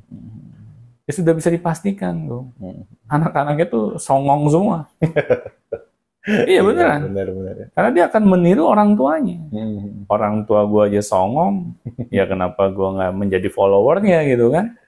ya 1.02 1.12
sudah 1.12 1.32
bisa 1.35 1.50
dipastikan 1.50 2.14
tuh 2.26 2.42
Hmm. 2.59 2.82
anak-anaknya 3.11 3.66
tuh 3.66 3.85
songong 3.99 4.47
semua. 4.49 4.78
iya 6.47 6.62
beneran, 6.62 7.11
Benar 7.11 7.28
benar. 7.35 7.54
karena 7.75 7.90
dia 7.90 8.04
akan 8.06 8.23
meniru 8.30 8.62
orang 8.71 8.94
tuanya. 8.94 9.38
Hmm. 9.50 10.06
Orang 10.06 10.47
tua 10.47 10.62
gua 10.71 10.87
aja 10.87 11.02
songong, 11.02 11.75
ya 12.14 12.23
kenapa 12.30 12.71
gua 12.71 12.94
nggak 12.94 13.12
menjadi 13.18 13.49
followernya 13.50 14.18
gitu 14.30 14.54
kan? 14.54 14.78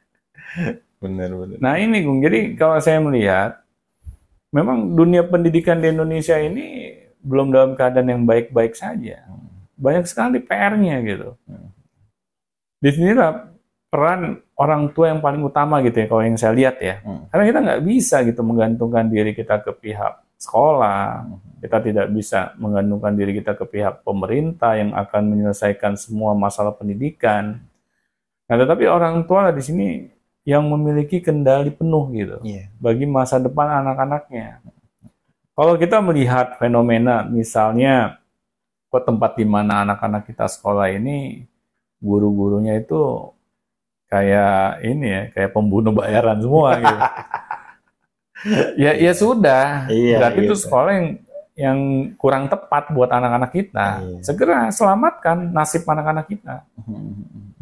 Benar 1.03 1.31
benar. 1.35 1.57
Nah 1.59 1.75
ini 1.77 2.07
Gung, 2.07 2.23
jadi 2.23 2.55
kalau 2.55 2.79
saya 2.79 3.03
melihat, 3.03 3.59
memang 4.55 4.95
dunia 4.95 5.27
pendidikan 5.27 5.83
di 5.83 5.91
Indonesia 5.91 6.39
ini 6.39 6.95
belum 7.19 7.51
dalam 7.51 7.75
keadaan 7.75 8.09
yang 8.09 8.23
baik-baik 8.23 8.79
saja. 8.79 9.27
Banyak 9.75 10.07
sekali 10.07 10.39
PR-nya 10.39 11.03
gitu. 11.03 11.35
Di 12.79 12.95
sinilah 12.95 13.51
peran 13.91 14.44
orang 14.55 14.91
tua 14.95 15.11
yang 15.11 15.21
paling 15.23 15.43
utama 15.43 15.83
gitu 15.83 15.99
ya, 16.03 16.07
kalau 16.07 16.23
yang 16.23 16.39
saya 16.39 16.53
lihat 16.55 16.77
ya. 16.79 17.03
Hmm. 17.03 17.27
Karena 17.31 17.45
kita 17.51 17.59
nggak 17.63 17.83
bisa 17.83 18.17
gitu 18.23 18.41
menggantungkan 18.47 19.05
diri 19.11 19.33
kita 19.35 19.63
ke 19.63 19.71
pihak 19.75 20.15
sekolah, 20.39 21.27
kita 21.65 21.79
tidak 21.81 22.07
bisa 22.13 22.53
menggantungkan 22.61 23.13
diri 23.17 23.33
kita 23.41 23.57
ke 23.57 23.65
pihak 23.67 24.05
pemerintah 24.05 24.77
yang 24.77 24.93
akan 24.93 25.23
menyelesaikan 25.33 25.97
semua 25.97 26.37
masalah 26.37 26.77
pendidikan. 26.77 27.65
Nah, 28.45 28.57
tetapi 28.61 28.85
orang 28.85 29.25
tua 29.25 29.49
di 29.51 29.63
sini 29.65 29.87
yang 30.45 30.69
memiliki 30.69 31.25
kendali 31.25 31.73
penuh 31.73 32.05
gitu 32.13 32.37
Iya. 32.45 32.69
bagi 32.77 33.09
masa 33.09 33.41
depan 33.41 33.81
anak-anaknya. 33.81 34.61
Kalau 35.57 35.75
kita 35.81 36.05
melihat 36.05 36.61
fenomena 36.61 37.25
misalnya 37.25 38.21
ke 38.93 38.99
tempat 39.01 39.41
di 39.41 39.49
mana 39.49 39.89
anak-anak 39.89 40.29
kita 40.29 40.45
sekolah 40.45 40.93
ini 40.93 41.49
guru-gurunya 42.05 42.77
itu 42.77 43.33
kayak 44.15 44.55
ini 44.87 45.07
ya, 45.11 45.23
kayak 45.35 45.51
pembunuh 45.51 45.91
bayaran 45.91 46.39
semua 46.39 46.79
gitu. 46.79 46.99
ya 48.87 48.93
ya 48.95 49.13
sudah. 49.13 49.91
Iya, 49.91 50.17
Berarti 50.23 50.41
itu 50.47 50.55
gitu. 50.55 50.63
sekolah 50.63 50.91
yang 50.95 51.09
yang 51.55 51.79
kurang 52.19 52.51
tepat 52.51 52.91
buat 52.91 53.07
anak-anak 53.11 53.51
kita, 53.55 54.03
Iya. 54.03 54.19
segera 54.27 54.75
selamatkan 54.75 55.55
nasib 55.55 55.87
anak-anak 55.87 56.27
kita. 56.27 56.67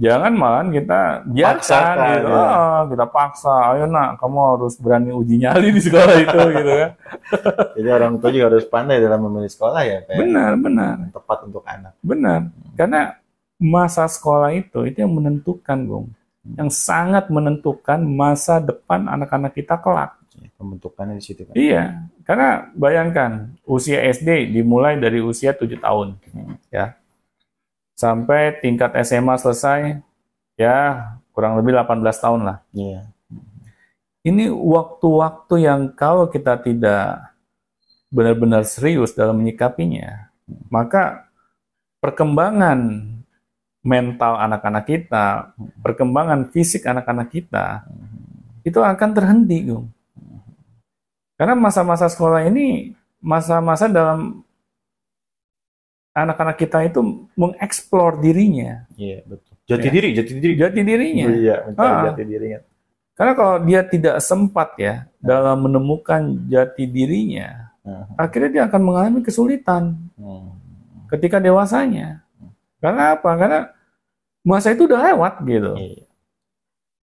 Jangan 0.01 0.33
malah 0.33 0.65
kita 0.65 1.01
biarkan 1.29 1.61
Paksakan, 1.61 2.13
gitu. 2.17 2.29
ya. 2.33 2.41
Ah, 2.41 2.81
kita 2.89 3.07
paksa, 3.07 3.55
ayo 3.77 3.85
nak, 3.85 4.17
kamu 4.17 4.39
harus 4.57 4.75
berani 4.81 5.13
uji 5.13 5.37
nyali 5.45 5.77
di 5.77 5.81
sekolah 5.85 6.15
itu 6.19 6.39
gitu 6.57 6.73
kan. 6.73 6.91
Jadi 7.77 7.89
orang 7.93 8.13
tua 8.17 8.31
juga 8.33 8.47
harus 8.49 8.65
pandai 8.65 8.97
dalam 8.97 9.21
memilih 9.29 9.53
sekolah 9.53 9.81
ya, 9.85 9.99
ya? 10.09 10.17
Benar, 10.25 10.51
benar, 10.57 10.95
tepat 11.13 11.39
untuk 11.45 11.63
anak. 11.69 11.93
benar. 12.01 12.49
Karena 12.73 13.21
masa 13.61 14.09
sekolah 14.09 14.57
itu 14.57 14.89
itu 14.89 15.05
yang 15.05 15.13
menentukan, 15.13 15.79
Bung. 15.85 16.09
Yang 16.43 16.75
sangat 16.75 17.31
menentukan 17.31 18.03
masa 18.03 18.59
depan 18.59 19.07
anak-anak 19.07 19.55
kita 19.55 19.79
kelak. 19.79 20.19
Ya, 20.35 20.49
Pembentukannya 20.59 21.21
di 21.21 21.25
situ 21.25 21.47
kan. 21.47 21.55
Iya, 21.55 22.09
karena 22.27 22.67
bayangkan 22.75 23.55
usia 23.63 24.03
SD 24.11 24.51
dimulai 24.51 24.99
dari 24.99 25.23
usia 25.23 25.55
7 25.55 25.79
tahun, 25.79 26.19
ya, 26.73 26.99
sampai 27.95 28.59
tingkat 28.59 28.97
SMA 29.07 29.39
selesai, 29.39 30.03
ya 30.59 30.77
kurang 31.31 31.61
lebih 31.61 31.79
18 31.79 32.03
tahun 32.19 32.41
lah. 32.43 32.59
Iya. 32.75 33.07
Ini 34.23 34.51
waktu-waktu 34.55 35.55
yang 35.67 35.81
kalau 35.95 36.31
kita 36.31 36.59
tidak 36.63 37.35
benar-benar 38.11 38.63
serius 38.63 39.15
dalam 39.15 39.43
menyikapinya, 39.43 40.31
maka 40.71 41.27
perkembangan 41.99 43.09
mental 43.83 44.39
anak-anak 44.39 44.85
kita, 44.87 45.53
perkembangan 45.83 46.49
fisik 46.55 46.87
anak-anak 46.87 47.29
kita, 47.35 47.83
itu 48.63 48.79
akan 48.79 49.11
terhenti, 49.11 49.59
Gung. 49.67 49.91
Karena 51.35 51.59
masa-masa 51.59 52.07
sekolah 52.07 52.47
ini, 52.47 52.95
masa-masa 53.19 53.91
dalam 53.91 54.47
anak-anak 56.15 56.57
kita 56.61 56.79
itu 56.87 57.27
mengeksplor 57.35 58.23
dirinya, 58.23 58.87
Iya, 58.95 59.27
betul. 59.27 59.53
Jati 59.63 59.89
Ya. 59.89 59.93
diri, 59.95 60.09
jati 60.13 60.33
diri. 60.39 60.55
jati 60.59 60.81
dirinya. 60.85 61.27
Iya, 61.33 61.57
mencari 61.71 61.91
Ah. 61.91 62.03
jati 62.13 62.23
dirinya. 62.27 62.61
Karena 63.13 63.33
kalau 63.37 63.55
dia 63.63 63.81
tidak 63.87 64.17
sempat 64.21 64.69
ya 64.77 65.07
dalam 65.19 65.65
menemukan 65.65 66.23
jati 66.47 66.85
dirinya, 66.85 67.73
Ah. 67.83 68.07
akhirnya 68.21 68.51
dia 68.51 68.63
akan 68.69 68.81
mengalami 68.83 69.21
kesulitan 69.25 69.97
Hmm. 70.19 70.53
ketika 71.09 71.41
dewasanya. 71.41 72.23
Karena 72.83 73.15
apa? 73.15 73.31
Karena 73.39 73.61
masa 74.43 74.75
itu 74.75 74.91
udah 74.91 75.01
lewat 75.07 75.35
gitu. 75.47 75.73
Iya. 75.79 76.05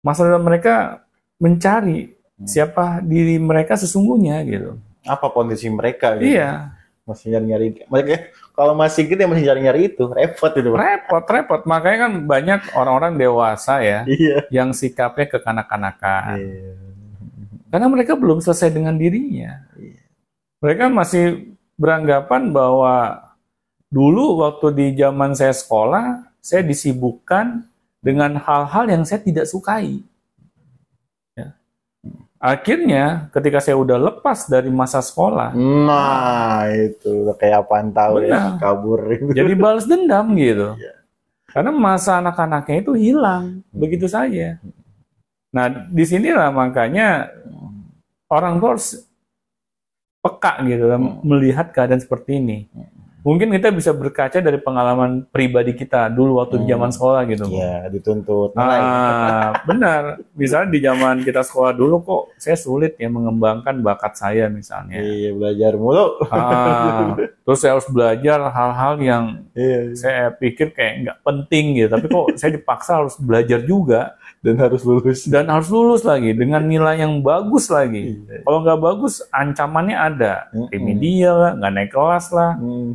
Masa 0.06 0.30
dalam 0.30 0.46
mereka 0.46 1.02
mencari 1.42 2.14
Hmm. 2.34 2.50
siapa 2.50 2.98
diri 3.06 3.38
mereka 3.38 3.78
sesungguhnya 3.78 4.42
gitu. 4.42 4.82
Apa 5.06 5.30
kondisi 5.30 5.70
mereka 5.70 6.18
gitu. 6.18 6.34
Iya, 6.34 6.74
Masih 7.04 7.36
nyari-nyari. 7.36 7.84
Mereka 7.86 8.14
kalau 8.56 8.74
masih 8.74 9.04
gede 9.06 9.28
masih 9.28 9.44
nyari-nyari 9.46 9.92
itu, 9.92 10.08
repot 10.08 10.50
itu. 10.56 10.72
Repot, 10.72 11.24
repot. 11.28 11.62
Makanya 11.68 11.98
kan 12.08 12.12
banyak 12.24 12.62
orang-orang 12.74 13.14
dewasa 13.20 13.84
ya 13.84 14.02
Iya. 14.08 14.48
yang 14.50 14.72
sikapnya 14.74 15.30
kekanak-kanakan. 15.30 16.40
Iya. 16.42 16.74
Karena 17.70 17.88
mereka 17.92 18.14
belum 18.18 18.40
selesai 18.40 18.72
dengan 18.72 18.98
dirinya. 18.98 19.62
Iya. 19.78 20.02
Mereka 20.64 20.84
masih 20.90 21.54
beranggapan 21.76 22.50
bahwa 22.50 23.23
dulu 23.94 24.42
waktu 24.42 24.68
di 24.74 24.86
zaman 24.98 25.38
saya 25.38 25.54
sekolah, 25.54 26.26
saya 26.42 26.66
disibukkan 26.66 27.62
dengan 28.02 28.36
hal-hal 28.42 28.90
yang 28.90 29.04
saya 29.06 29.22
tidak 29.22 29.46
sukai. 29.46 30.02
Ya. 31.38 31.54
Akhirnya, 32.42 33.30
ketika 33.30 33.62
saya 33.62 33.78
udah 33.78 34.02
lepas 34.02 34.50
dari 34.50 34.74
masa 34.74 35.00
sekolah, 35.00 35.54
Nah, 35.54 36.66
itu 36.74 37.30
kayak 37.38 37.70
apaan 37.70 37.94
tahu 37.94 38.26
Benar. 38.26 38.34
ya, 38.34 38.42
kabur 38.58 39.00
itu. 39.14 39.30
jadi 39.32 39.54
balas 39.54 39.86
dendam 39.86 40.34
gitu. 40.36 40.74
Iya. 40.76 40.94
Karena 41.54 41.70
masa 41.70 42.18
anak-anaknya 42.18 42.82
itu 42.82 42.98
hilang 42.98 43.62
begitu 43.70 44.10
saja. 44.10 44.58
Nah, 45.54 45.70
di 45.70 46.02
sinilah 46.02 46.50
makanya 46.50 47.30
orang 48.26 48.58
tua 48.58 48.74
harus 48.74 49.06
peka 50.18 50.66
gitu 50.66 50.90
dalam 50.90 51.22
melihat 51.22 51.70
keadaan 51.70 52.02
seperti 52.02 52.42
ini. 52.42 52.66
Mungkin 53.24 53.50
kita 53.50 53.72
bisa 53.72 53.96
berkaca 53.96 54.38
dari 54.38 54.60
pengalaman 54.60 55.24
pribadi 55.26 55.72
kita 55.72 56.12
dulu 56.12 56.44
waktu 56.44 56.60
di 56.60 56.68
zaman 56.68 56.92
sekolah 56.92 57.22
gitu. 57.26 57.48
Iya, 57.48 57.88
dituntut. 57.88 58.52
Nah, 58.52 58.68
Ah, 58.68 59.50
benar. 59.70 60.20
Misalnya 60.36 60.68
di 60.70 60.80
zaman 60.80 61.24
kita 61.24 61.40
sekolah 61.40 61.72
dulu 61.72 62.04
kok 62.04 62.22
saya 62.36 62.60
sulit 62.60 63.00
ya 63.00 63.08
mengembangkan 63.08 63.80
bakat 63.80 64.14
saya 64.14 64.52
misalnya. 64.52 65.00
Iya, 65.00 65.32
belajar 65.34 65.72
mulu. 65.74 66.20
Ah, 66.28 67.16
terus 67.48 67.64
saya 67.64 67.80
harus 67.80 67.88
belajar 67.88 68.44
hal-hal 68.44 68.94
yang 69.00 69.26
Iya, 69.54 69.94
saya 69.96 70.24
pikir 70.30 70.74
kayak 70.74 70.94
nggak 71.02 71.18
penting 71.24 71.66
gitu, 71.78 71.88
tapi 71.88 72.06
kok 72.08 72.28
saya 72.36 72.52
dipaksa 72.52 73.00
harus 73.00 73.16
belajar 73.16 73.62
juga 73.62 74.18
dan 74.42 74.58
harus 74.58 74.84
lulus. 74.84 75.24
dan 75.30 75.48
harus 75.48 75.70
lulus 75.70 76.04
lagi 76.04 76.36
dengan 76.36 76.60
nilai 76.60 77.00
yang 77.00 77.22
bagus 77.22 77.70
lagi. 77.70 78.20
Iya. 78.20 78.44
Kalau 78.44 78.60
nggak 78.60 78.82
bagus, 78.82 79.24
ancamannya 79.30 79.96
ada, 79.96 80.50
remedial 80.68 81.36
lah, 81.40 81.52
nggak 81.56 81.72
naik 81.72 81.92
kelas 81.94 82.28
lah. 82.34 82.60
Hmm. 82.60 82.92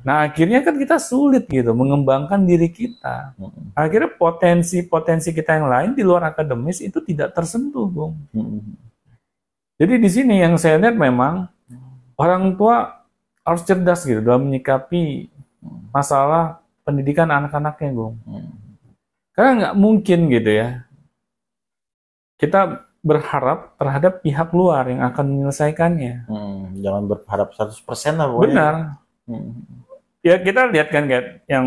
Nah 0.00 0.24
akhirnya 0.24 0.64
kan 0.64 0.80
kita 0.80 0.96
sulit 0.96 1.44
gitu 1.48 1.76
mengembangkan 1.76 2.40
diri 2.48 2.72
kita. 2.72 3.36
Hmm. 3.36 3.72
Akhirnya 3.76 4.08
potensi-potensi 4.16 5.36
kita 5.36 5.60
yang 5.60 5.68
lain 5.68 5.90
di 5.92 6.00
luar 6.00 6.32
akademis 6.32 6.80
itu 6.80 7.04
tidak 7.04 7.36
tersentuh, 7.36 7.84
Bung. 7.84 8.16
Hmm. 8.32 8.64
Jadi 9.76 9.94
di 10.00 10.10
sini 10.12 10.40
yang 10.40 10.56
saya 10.56 10.80
lihat 10.80 10.96
memang 10.96 11.48
orang 12.16 12.56
tua 12.56 13.04
harus 13.44 13.64
cerdas 13.64 14.04
gitu 14.04 14.20
dalam 14.24 14.48
menyikapi 14.48 15.28
masalah 15.92 16.64
pendidikan 16.84 17.28
anak-anaknya, 17.28 17.90
Bung. 17.92 18.16
Hmm. 18.24 18.48
Karena 19.36 19.50
nggak 19.56 19.76
mungkin 19.76 20.18
gitu 20.32 20.50
ya. 20.52 20.68
Kita 22.40 22.88
berharap 23.00 23.76
terhadap 23.76 24.20
pihak 24.24 24.48
luar 24.52 24.88
yang 24.88 25.04
akan 25.04 25.24
menyelesaikannya. 25.28 26.24
Hmm. 26.24 26.72
Jangan 26.80 27.04
berharap 27.04 27.52
100% 27.52 28.16
lah 28.16 28.26
pokoknya. 28.32 28.48
Benar. 28.48 28.74
Hmm. 29.28 29.52
Ya 30.20 30.36
kita 30.36 30.68
lihat 30.68 30.92
kan 30.92 31.08
kayak 31.08 31.48
yang 31.48 31.66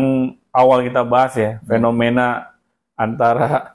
awal 0.54 0.86
kita 0.86 1.02
bahas 1.02 1.34
ya, 1.34 1.58
fenomena 1.66 2.54
antara 2.94 3.74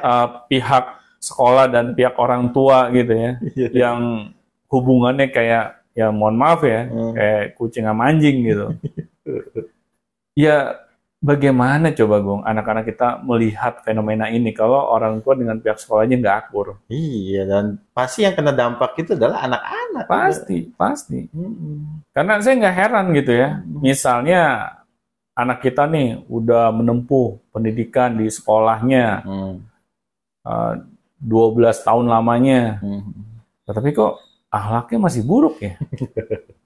uh, 0.00 0.26
pihak 0.50 0.84
sekolah 1.20 1.68
dan 1.68 1.92
pihak 1.92 2.16
orang 2.16 2.48
tua 2.50 2.88
gitu 2.88 3.12
ya, 3.12 3.32
Iya. 3.52 3.68
yang 3.74 3.98
hubungannya 4.72 5.28
kayak 5.28 5.84
ya 5.92 6.08
mohon 6.08 6.40
maaf 6.40 6.64
ya, 6.64 6.88
Hmm. 6.88 7.12
kayak 7.12 7.58
kucing 7.60 7.84
sama 7.84 8.08
anjing 8.08 8.48
gitu. 8.48 8.66
ya 10.38 10.87
bagaimana 11.18 11.90
coba 11.90 12.16
Gung 12.22 12.42
anak-anak 12.46 12.84
kita 12.86 13.08
melihat 13.26 13.82
fenomena 13.82 14.30
ini 14.30 14.54
kalau 14.54 14.78
orang 14.94 15.18
tua 15.22 15.34
dengan 15.34 15.58
pihak 15.58 15.78
sekolahnya 15.82 16.16
nggak 16.22 16.36
akur? 16.46 16.78
Iya, 16.86 17.42
dan 17.44 17.64
pasti 17.90 18.22
yang 18.22 18.38
kena 18.38 18.54
dampak 18.54 18.94
itu 18.98 19.18
adalah 19.18 19.42
anak-anak. 19.44 20.04
Pasti, 20.06 20.70
pasti. 20.78 21.26
Hmm. 21.34 22.02
Karena 22.14 22.38
saya 22.38 22.54
nggak 22.58 22.76
heran 22.76 23.06
gitu 23.14 23.32
ya. 23.34 23.48
Misalnya 23.66 24.40
anak 25.34 25.62
kita 25.62 25.86
nih 25.86 26.22
udah 26.26 26.70
menempuh 26.74 27.38
pendidikan 27.54 28.18
di 28.18 28.26
sekolahnya 28.30 29.22
Hmm. 29.22 29.54
eh, 30.46 30.72
12 31.18 31.82
tahun 31.82 32.06
lamanya, 32.06 32.78
Hmm. 32.78 33.10
tetapi 33.66 33.90
kok 33.90 34.22
akhlaknya 34.48 34.98
masih 35.02 35.22
buruk 35.26 35.58
ya. 35.58 35.74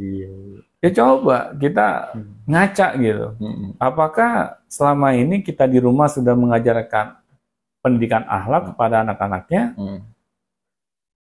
Iya. 0.00 0.32
Ya 0.82 0.90
coba 0.90 1.54
kita 1.54 2.10
ngaca 2.42 2.86
gitu. 2.98 3.26
Hmm. 3.38 3.70
Apakah 3.78 4.58
selama 4.66 5.14
ini 5.14 5.38
kita 5.38 5.64
di 5.64 5.78
rumah 5.78 6.10
sudah 6.10 6.34
mengajarkan 6.34 7.14
pendidikan 7.78 8.26
akhlak 8.26 8.74
kepada 8.74 9.06
anak-anaknya 9.06 9.78
Hmm. 9.78 10.02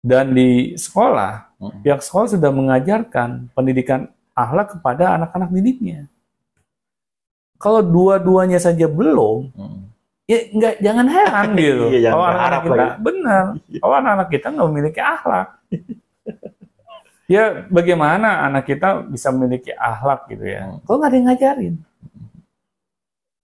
dan 0.02 0.32
di 0.32 0.80
sekolah 0.80 1.52
Hmm. 1.60 1.84
pihak 1.84 2.00
sekolah 2.00 2.28
sudah 2.32 2.48
mengajarkan 2.50 3.52
pendidikan 3.52 4.08
akhlak 4.32 4.80
kepada 4.80 5.20
anak-anak 5.20 5.52
didiknya. 5.52 6.08
Kalau 7.60 7.84
dua-duanya 7.84 8.58
saja 8.58 8.88
belum, 8.88 9.52
Hmm. 9.52 9.92
ya 10.26 10.48
nggak 10.48 10.76
jangan 10.80 11.08
heran 11.12 11.48
gitu. 11.60 11.86
Iya, 11.92 12.00
jangan 12.08 12.16
kalau 12.16 12.26
anak-anak 12.26 12.62
kita 12.64 12.74
lagi. 12.74 12.98
benar, 13.04 13.44
kalau 13.78 13.96
anak-anak 14.00 14.28
kita 14.32 14.46
nggak 14.48 14.68
memiliki 14.72 15.02
akhlak, 15.04 15.48
ya 17.32 17.44
bagaimana 17.72 18.44
anak 18.52 18.68
kita 18.68 19.08
bisa 19.08 19.32
memiliki 19.32 19.72
akhlak 19.72 20.28
gitu 20.28 20.44
ya? 20.44 20.68
Hmm. 20.68 20.84
Kalau 20.84 20.98
nggak 21.00 21.10
ada 21.10 21.18
yang 21.18 21.28
ngajarin, 21.32 21.74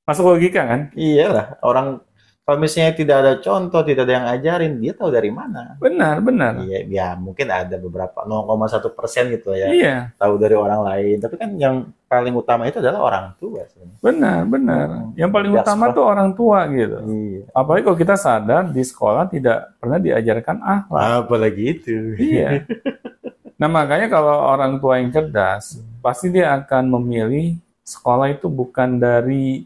masuk 0.03 0.25
logika 0.27 0.61
kan? 0.67 0.81
Iyalah, 0.91 1.47
orang 1.63 2.03
kalau 2.47 2.63
misalnya 2.63 2.95
tidak 2.95 3.17
ada 3.19 3.33
contoh, 3.43 3.83
tidak 3.83 4.07
ada 4.07 4.13
yang 4.15 4.25
ngajarin, 4.31 4.73
dia 4.79 4.95
tahu 4.95 5.11
dari 5.11 5.27
mana? 5.27 5.75
Benar, 5.83 6.23
benar. 6.23 6.63
Iya, 6.63 6.79
ya 6.87 7.07
mungkin 7.19 7.51
ada 7.51 7.75
beberapa 7.75 8.23
0,1 8.23 8.87
persen 8.95 9.27
gitu 9.35 9.51
ya, 9.51 9.67
Iya, 9.67 9.95
tahu 10.15 10.39
dari 10.39 10.55
orang 10.55 10.79
lain. 10.79 11.19
Tapi 11.19 11.35
kan 11.35 11.59
yang 11.59 11.91
paling 12.07 12.31
utama 12.31 12.63
itu 12.63 12.79
adalah 12.79 13.03
orang 13.03 13.35
tua. 13.35 13.67
sebenarnya. 13.67 13.99
benar, 13.99 14.39
benar. 14.47 14.85
Hmm. 14.87 15.11
Yang 15.19 15.31
paling 15.35 15.51
utama 15.59 15.83
sekolah. 15.91 15.95
tuh 15.99 16.05
orang 16.07 16.29
tua 16.39 16.59
gitu. 16.71 16.97
Iya. 17.03 17.43
Apalagi 17.51 17.83
kalau 17.83 17.97
kita 17.99 18.15
sadar 18.15 18.63
di 18.71 18.83
sekolah 18.87 19.23
tidak 19.27 19.57
pernah 19.83 19.99
diajarkan 19.99 20.57
akhlak. 20.63 21.03
Apalagi 21.27 21.63
itu. 21.67 22.15
Iya. 22.15 22.63
Nah, 23.57 23.65
makanya 23.65 24.07
kalau 24.07 24.37
orang 24.53 24.77
tua 24.77 25.01
yang 25.01 25.09
cerdas, 25.09 25.81
pasti 25.99 26.29
dia 26.29 26.53
akan 26.53 26.93
memilih 26.93 27.57
sekolah 27.81 28.29
itu 28.29 28.45
bukan 28.47 29.01
dari 29.01 29.65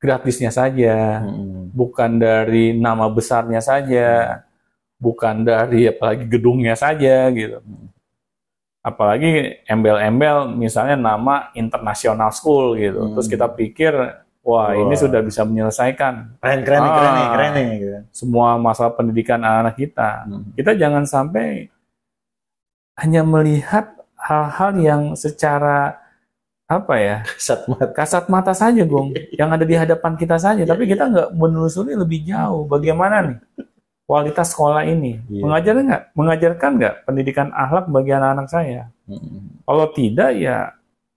gratisnya 0.00 0.48
saja, 0.48 1.20
Mm-mm. 1.20 1.70
bukan 1.76 2.16
dari 2.16 2.72
nama 2.72 3.06
besarnya 3.12 3.60
saja, 3.60 4.40
bukan 4.96 5.44
dari 5.44 5.92
apalagi 5.92 6.24
gedungnya 6.26 6.72
saja 6.74 7.28
gitu. 7.30 7.60
Apalagi 8.82 9.62
embel-embel 9.68 10.50
misalnya 10.58 10.98
nama 10.98 11.54
international 11.54 12.34
school 12.34 12.74
gitu. 12.74 12.98
Hmm. 12.98 13.14
Terus 13.14 13.28
kita 13.30 13.46
pikir 13.46 13.94
wah 14.42 14.74
ini 14.74 14.90
Wah. 14.90 14.98
sudah 14.98 15.22
bisa 15.22 15.46
menyelesaikan 15.46 16.34
Keren 16.42 16.60
keren 16.66 16.80
nih, 16.82 16.90
keren 16.90 17.14
Ah. 17.14 17.30
keren 17.30 17.52
nih 17.54 17.68
gitu. 17.78 17.98
semua 18.10 18.58
masalah 18.58 18.90
pendidikan 18.98 19.38
anak-anak 19.38 19.78
kita. 19.78 20.10
Mm. 20.26 20.42
Kita 20.58 20.70
jangan 20.74 21.04
sampai 21.06 21.70
hanya 23.02 23.22
melihat 23.22 23.92
hal-hal 24.16 24.70
yang 24.78 25.02
secara 25.14 25.98
apa 26.64 26.94
ya 26.96 27.16
Kasat 27.26 27.60
mata. 27.68 27.84
kasat 27.92 28.24
mata 28.30 28.52
saja, 28.56 28.80
Gong, 28.86 29.12
yang 29.40 29.50
ada 29.50 29.66
di 29.66 29.76
hadapan 29.76 30.16
kita 30.16 30.38
saja. 30.38 30.62
Tapi 30.64 30.88
kita 30.88 31.10
nggak 31.10 31.28
menelusuri 31.34 31.92
lebih 31.92 32.24
jauh. 32.24 32.64
Bagaimana 32.64 33.28
nih 33.28 33.38
kualitas 34.06 34.54
sekolah 34.54 34.86
ini? 34.86 35.20
Iya. 35.28 35.42
Mengajar 35.42 35.74
nggak? 35.76 36.02
Mengajarkan 36.14 36.70
nggak 36.80 36.94
pendidikan 37.04 37.48
akhlak 37.52 37.86
bagi 37.90 38.10
anak-anak 38.14 38.46
saya? 38.48 38.88
Mm. 39.04 39.66
Kalau 39.66 39.86
tidak, 39.92 40.30
ya 40.38 40.72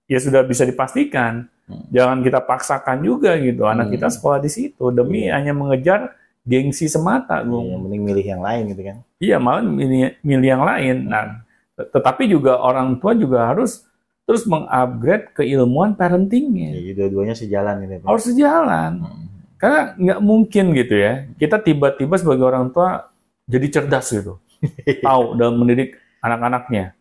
ya 0.06 0.19
sudah 0.19 0.43
bisa 0.43 0.65
dipastikan. 0.65 1.48
Hmm. 1.65 1.82
Jangan 1.89 2.21
kita 2.21 2.45
paksakan 2.45 3.02
juga 3.02 3.34
gitu. 3.41 3.65
Anak 3.65 3.89
Hmm. 3.89 3.95
kita 3.98 4.08
sekolah 4.13 4.38
di 4.38 4.54
situ 4.54 4.93
demi 4.93 5.26
Iya. 5.26 5.39
hanya 5.41 5.54
mengejar 5.56 6.13
gengsi 6.45 6.86
semata, 6.86 7.41
Gong. 7.41 7.74
Yang 7.74 7.82
mending 7.82 8.04
milih 8.06 8.26
yang 8.28 8.41
lain 8.45 8.63
gitu 8.69 8.82
kan. 8.86 8.98
Iya, 9.17 9.41
malah 9.41 9.65
milih, 9.65 10.13
milih 10.21 10.45
yang 10.52 10.62
lain. 10.62 10.95
Nah, 11.10 11.41
tetapi 11.75 12.23
juga 12.25 12.55
orang 12.55 12.97
tua 12.97 13.11
juga 13.13 13.51
harus 13.51 13.83
terus 14.25 14.47
mengupgrade 14.47 15.35
keilmuan 15.35 15.93
parentingnya. 15.93 16.73
Jadi 16.73 16.91
dua-duanya 16.97 17.35
sejalan 17.35 17.83
gitu. 17.83 17.93
Pak. 18.01 18.07
Harus 18.09 18.23
sejalan. 18.25 18.91
Mm. 19.05 19.25
Karena 19.55 19.79
nggak 19.95 20.19
mungkin 20.19 20.65
gitu 20.73 20.95
ya, 20.97 21.13
kita 21.38 21.61
tiba-tiba 21.61 22.15
sebagai 22.17 22.43
orang 22.43 22.71
tua 22.71 23.05
jadi 23.45 23.67
cerdas 23.69 24.07
gitu. 24.09 24.41
Tahu 25.05 25.38
dalam 25.38 25.61
mendidik 25.61 25.99
anak-anaknya. 26.19 26.97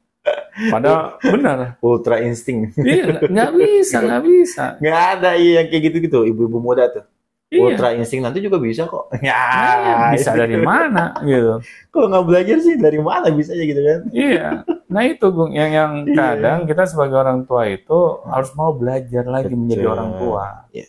Padahal 0.69 1.17
benar. 1.33 1.59
Ultra 1.81 2.21
insting. 2.21 2.71
Iya, 2.77 3.19
nggak- 3.19 3.31
nggak 3.31 3.51
bisa, 3.57 3.97
nggak 4.01 4.23
bisa. 4.23 4.65
Nggak 4.79 5.01
ada 5.19 5.31
iya 5.35 5.53
yang 5.63 5.67
kayak 5.73 5.83
gitu-gitu. 5.91 6.19
Ibu-ibu 6.29 6.59
muda 6.61 6.93
tuh. 6.93 7.05
Iya. 7.55 7.63
Ultra 7.71 7.89
insting 7.95 8.21
nanti 8.21 8.43
juga 8.43 8.59
bisa 8.59 8.85
kok. 8.85 9.07
Ya, 9.23 9.39
Nah, 9.79 10.11
bisa 10.11 10.31
itu. 10.31 10.39
dari 10.39 10.59
mana 10.59 11.15
gitu. 11.23 11.63
Kalau 11.89 12.07
nggak 12.11 12.27
belajar 12.27 12.57
sih 12.59 12.75
dari 12.75 12.99
mana 12.99 13.31
bisa 13.31 13.55
aja 13.55 13.63
gitu 13.63 13.79
kan. 13.79 14.01
Iya. 14.11 14.47
Nah 14.87 15.03
itu 15.05 15.27
Gung, 15.29 15.51
yang 15.51 15.71
yang 15.71 15.93
Iya. 16.03 16.15
kadang 16.15 16.59
kita 16.65 16.85
sebagai 16.85 17.17
orang 17.17 17.43
tua 17.45 17.67
itu 17.67 17.99
harus 18.25 18.51
mau 18.53 18.71
belajar 18.71 19.25
lagi 19.25 19.55
menjadi 19.55 19.87
Betul. 19.87 19.95
orang 19.95 20.11
tua. 20.17 20.45
Iya. 20.71 20.89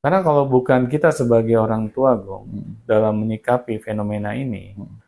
Karena 0.00 0.18
kalau 0.20 0.44
bukan 0.44 0.80
kita 0.84 1.08
sebagai 1.10 1.56
orang 1.56 1.88
tua, 1.88 2.12
Gung, 2.14 2.44
Hmm. 2.44 2.72
dalam 2.84 3.16
menyikapi 3.16 3.78
fenomena 3.78 4.32
ini, 4.32 4.72
Hmm. 4.72 5.00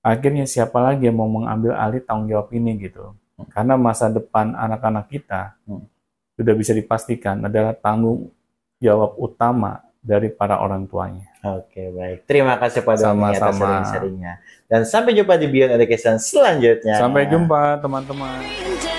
akhirnya 0.00 0.42
siapa 0.42 0.80
lagi 0.80 1.06
yang 1.06 1.16
mau 1.16 1.28
mengambil 1.28 1.74
alih 1.74 2.00
tanggung 2.00 2.26
jawab 2.26 2.50
ini 2.50 2.78
gitu? 2.80 3.14
Karena 3.48 3.74
masa 3.74 4.06
depan 4.06 4.52
anak-anak 4.52 5.06
kita 5.06 5.54
Hmm. 5.64 5.86
sudah 6.34 6.54
bisa 6.54 6.72
dipastikan 6.72 7.38
adalah 7.42 7.72
tanggung 7.72 8.32
jawab 8.78 9.12
utama 9.14 9.84
dari 10.00 10.32
para 10.32 10.58
orang 10.64 10.88
tuanya. 10.88 11.28
Oke, 11.44 11.92
baik. 11.92 12.24
Terima 12.24 12.56
kasih 12.56 12.80
pada 12.84 13.12
Umi 13.12 13.32
atas 13.32 13.56
Sama-sama. 13.56 13.60
sharing-sharingnya. 13.60 14.32
Dan 14.68 14.80
sampai 14.88 15.12
jumpa 15.12 15.36
di 15.36 15.46
Beyond 15.48 15.72
Education 15.76 16.16
selanjutnya. 16.16 16.96
Sampai 16.96 17.28
jumpa 17.28 17.80
teman-teman. 17.80 18.89